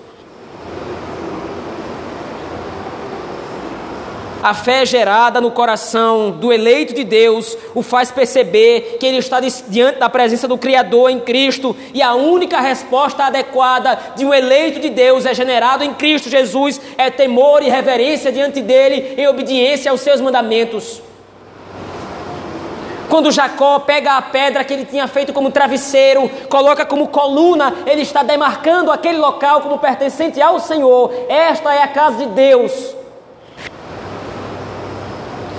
[4.43, 9.39] A fé gerada no coração do eleito de Deus o faz perceber que ele está
[9.41, 14.81] diante da presença do Criador em Cristo e a única resposta adequada de um eleito
[14.81, 19.91] de Deus é generado em Cristo Jesus é temor e reverência diante dele em obediência
[19.91, 21.03] aos seus mandamentos.
[23.11, 28.02] Quando Jacó pega a pedra que ele tinha feito como travesseiro, coloca como coluna, ele
[28.02, 31.12] está demarcando aquele local como pertencente ao Senhor.
[31.28, 32.94] Esta é a casa de Deus.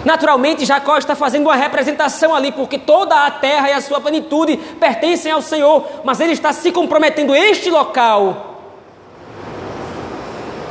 [0.05, 4.55] Naturalmente, Jacó está fazendo uma representação ali, porque toda a terra e a sua plenitude
[4.79, 7.35] pertencem ao Senhor, mas ele está se comprometendo.
[7.35, 8.61] Este local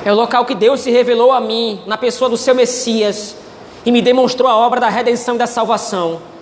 [0.02, 3.36] é o local que Deus se revelou a mim, na pessoa do seu Messias,
[3.84, 6.39] e me demonstrou a obra da redenção e da salvação.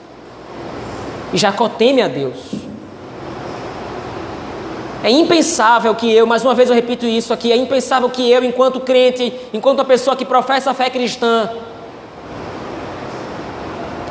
[1.32, 2.36] E Jacó teme a Deus.
[5.02, 8.42] É impensável que eu, mais uma vez eu repito isso aqui, é impensável que eu,
[8.42, 11.48] enquanto crente, enquanto uma pessoa que professa a fé cristã,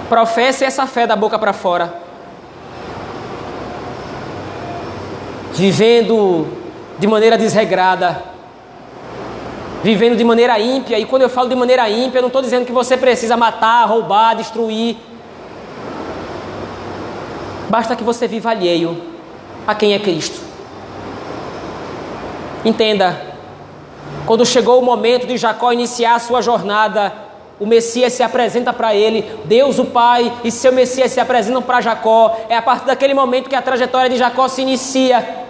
[0.10, 1.94] Professe essa fé da boca para fora.
[5.54, 6.48] Vivendo
[6.98, 8.24] de maneira desregrada.
[9.84, 10.98] Vivendo de maneira ímpia.
[10.98, 13.86] E quando eu falo de maneira ímpia, eu não estou dizendo que você precisa matar,
[13.86, 14.96] roubar, destruir.
[17.70, 19.02] Basta que você viva alheio
[19.66, 20.40] a quem é Cristo.
[22.64, 23.22] Entenda,
[24.26, 27.28] quando chegou o momento de Jacó iniciar a sua jornada
[27.60, 31.82] o Messias se apresenta para ele, Deus o Pai e seu Messias se apresentam para
[31.82, 32.38] Jacó.
[32.50, 35.48] É a partir daquele momento que a trajetória de Jacó se inicia.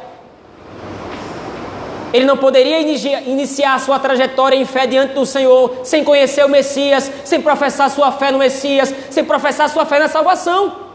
[2.14, 6.50] Ele não poderia iniciar a sua trajetória em fé diante do Senhor sem conhecer o
[6.50, 10.87] Messias, sem professar sua fé no Messias, sem professar sua fé na salvação.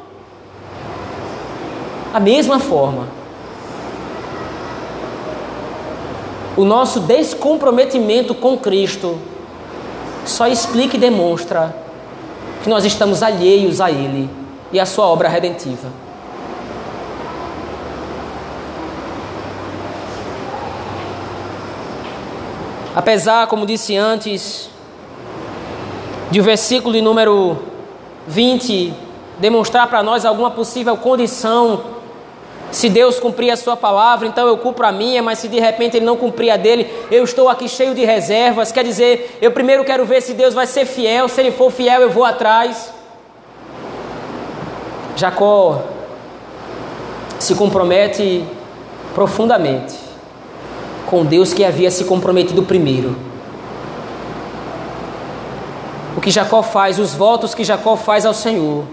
[2.13, 3.07] Da mesma forma,
[6.55, 9.19] o nosso descomprometimento com Cristo
[10.27, 11.75] só explica e demonstra
[12.63, 14.29] que nós estamos alheios a Ele
[14.71, 15.89] e à Sua obra redentiva.
[22.95, 24.69] Apesar, como disse antes,
[26.31, 27.59] de o versículo número
[28.29, 28.93] 20
[29.39, 32.02] demonstrar para nós alguma possível condição
[32.73, 35.99] se Deus cumprir a sua palavra, então eu cumpro a minha, mas se de repente
[35.99, 38.73] ele não cumprir a dele, eu estou aqui cheio de reservas.
[38.73, 42.01] Quer dizer, eu primeiro quero ver se Deus vai ser fiel, se ele for fiel,
[42.01, 42.91] eu vou atrás.
[45.15, 45.83] Jacó
[47.39, 48.43] se compromete
[49.15, 49.95] profundamente
[51.07, 53.15] com Deus que havia se comprometido primeiro.
[56.17, 58.85] O que Jacó faz, os votos que Jacó faz ao Senhor,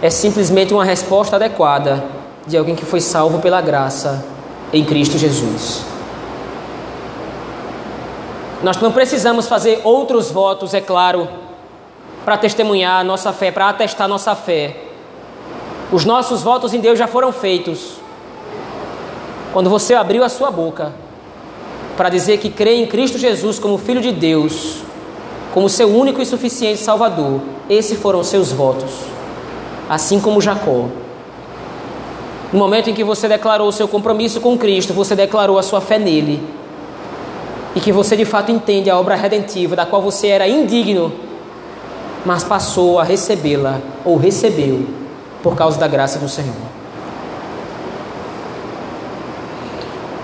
[0.00, 4.24] é simplesmente uma resposta adequada de alguém que foi salvo pela graça
[4.72, 5.84] em Cristo Jesus.
[8.62, 11.28] Nós não precisamos fazer outros votos, é claro,
[12.24, 14.76] para testemunhar a nossa fé, para atestar nossa fé.
[15.90, 17.94] Os nossos votos em Deus já foram feitos.
[19.52, 20.92] Quando você abriu a sua boca
[21.96, 24.82] para dizer que crê em Cristo Jesus como Filho de Deus,
[25.52, 28.90] como seu único e suficiente Salvador, esses foram seus votos.
[29.88, 30.86] Assim como Jacó.
[32.52, 35.80] No momento em que você declarou o seu compromisso com Cristo, você declarou a sua
[35.80, 36.42] fé nele.
[37.74, 41.12] E que você de fato entende a obra redentiva da qual você era indigno,
[42.26, 44.84] mas passou a recebê-la ou recebeu
[45.42, 46.54] por causa da graça do Senhor.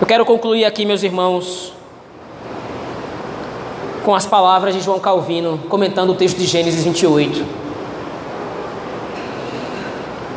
[0.01, 1.73] Eu quero concluir aqui, meus irmãos,
[4.05, 7.66] com as palavras de João Calvino, comentando o texto de Gênesis 28.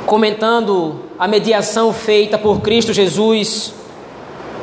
[0.09, 3.75] Comentando a mediação feita por Cristo Jesus,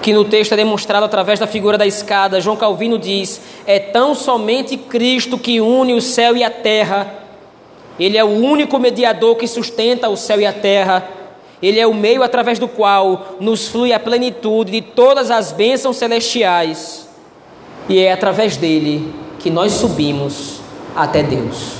[0.02, 4.12] que no texto é demonstrado através da figura da escada, João Calvino diz: É tão
[4.12, 7.14] somente Cristo que une o céu e a terra.
[7.96, 11.10] Ele é o único mediador que sustenta o céu e a terra
[11.62, 15.96] ele é o meio através do qual nos flui a plenitude de todas as bênçãos
[15.96, 17.08] celestiais.
[17.88, 20.60] E é através dele que nós subimos
[20.94, 21.76] até Deus.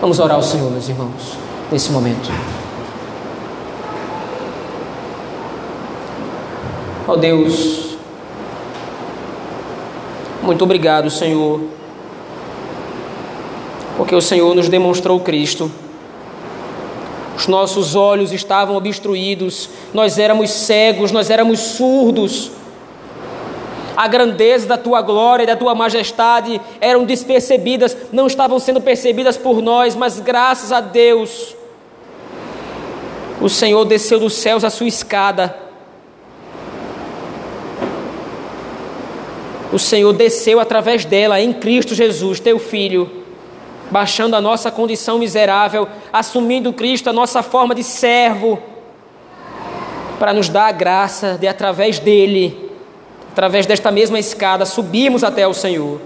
[0.00, 2.30] Vamos orar ao Senhor, meus irmãos, nesse momento.
[7.06, 7.96] Ó oh Deus,
[10.42, 11.60] muito obrigado, Senhor,
[13.96, 15.70] porque o Senhor nos demonstrou Cristo
[17.36, 22.50] os nossos olhos estavam obstruídos, nós éramos cegos, nós éramos surdos.
[23.96, 29.36] A grandeza da tua glória e da tua majestade eram despercebidas, não estavam sendo percebidas
[29.36, 31.54] por nós, mas graças a Deus,
[33.40, 35.56] o Senhor desceu dos céus a sua escada.
[39.72, 43.24] O Senhor desceu através dela em Cristo Jesus, teu Filho
[43.90, 48.60] baixando a nossa condição miserável, assumindo Cristo a nossa forma de servo,
[50.18, 52.63] para nos dar a graça de, através dele,
[53.34, 56.00] através desta mesma escada, subirmos até o Senhor.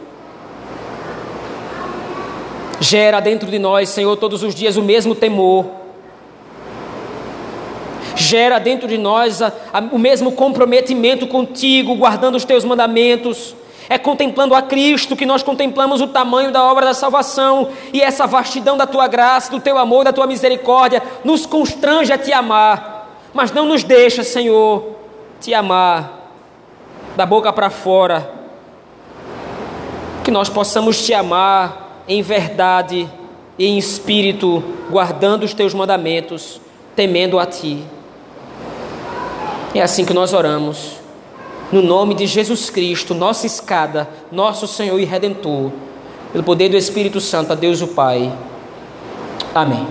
[2.81, 5.66] Gera dentro de nós, Senhor, todos os dias o mesmo temor.
[8.16, 13.55] Gera dentro de nós a, a, o mesmo comprometimento contigo, guardando os teus mandamentos
[13.91, 18.26] é contemplando a Cristo que nós contemplamos o tamanho da obra da salvação e essa
[18.26, 23.18] vastidão da tua graça, do teu amor, da tua misericórdia, nos constrange a te amar,
[23.33, 24.95] mas não nos deixa, Senhor,
[25.41, 26.17] te amar
[27.18, 28.30] da boca para fora.
[30.22, 33.08] Que nós possamos te amar em verdade
[33.58, 36.60] e em espírito, guardando os teus mandamentos,
[36.94, 37.82] temendo a ti.
[39.74, 40.92] É assim que nós oramos
[41.72, 45.72] no nome de Jesus Cristo, nossa escada, nosso Senhor e Redentor,
[46.30, 48.32] pelo poder do Espírito Santo, a Deus o Pai.
[49.52, 49.88] Amém.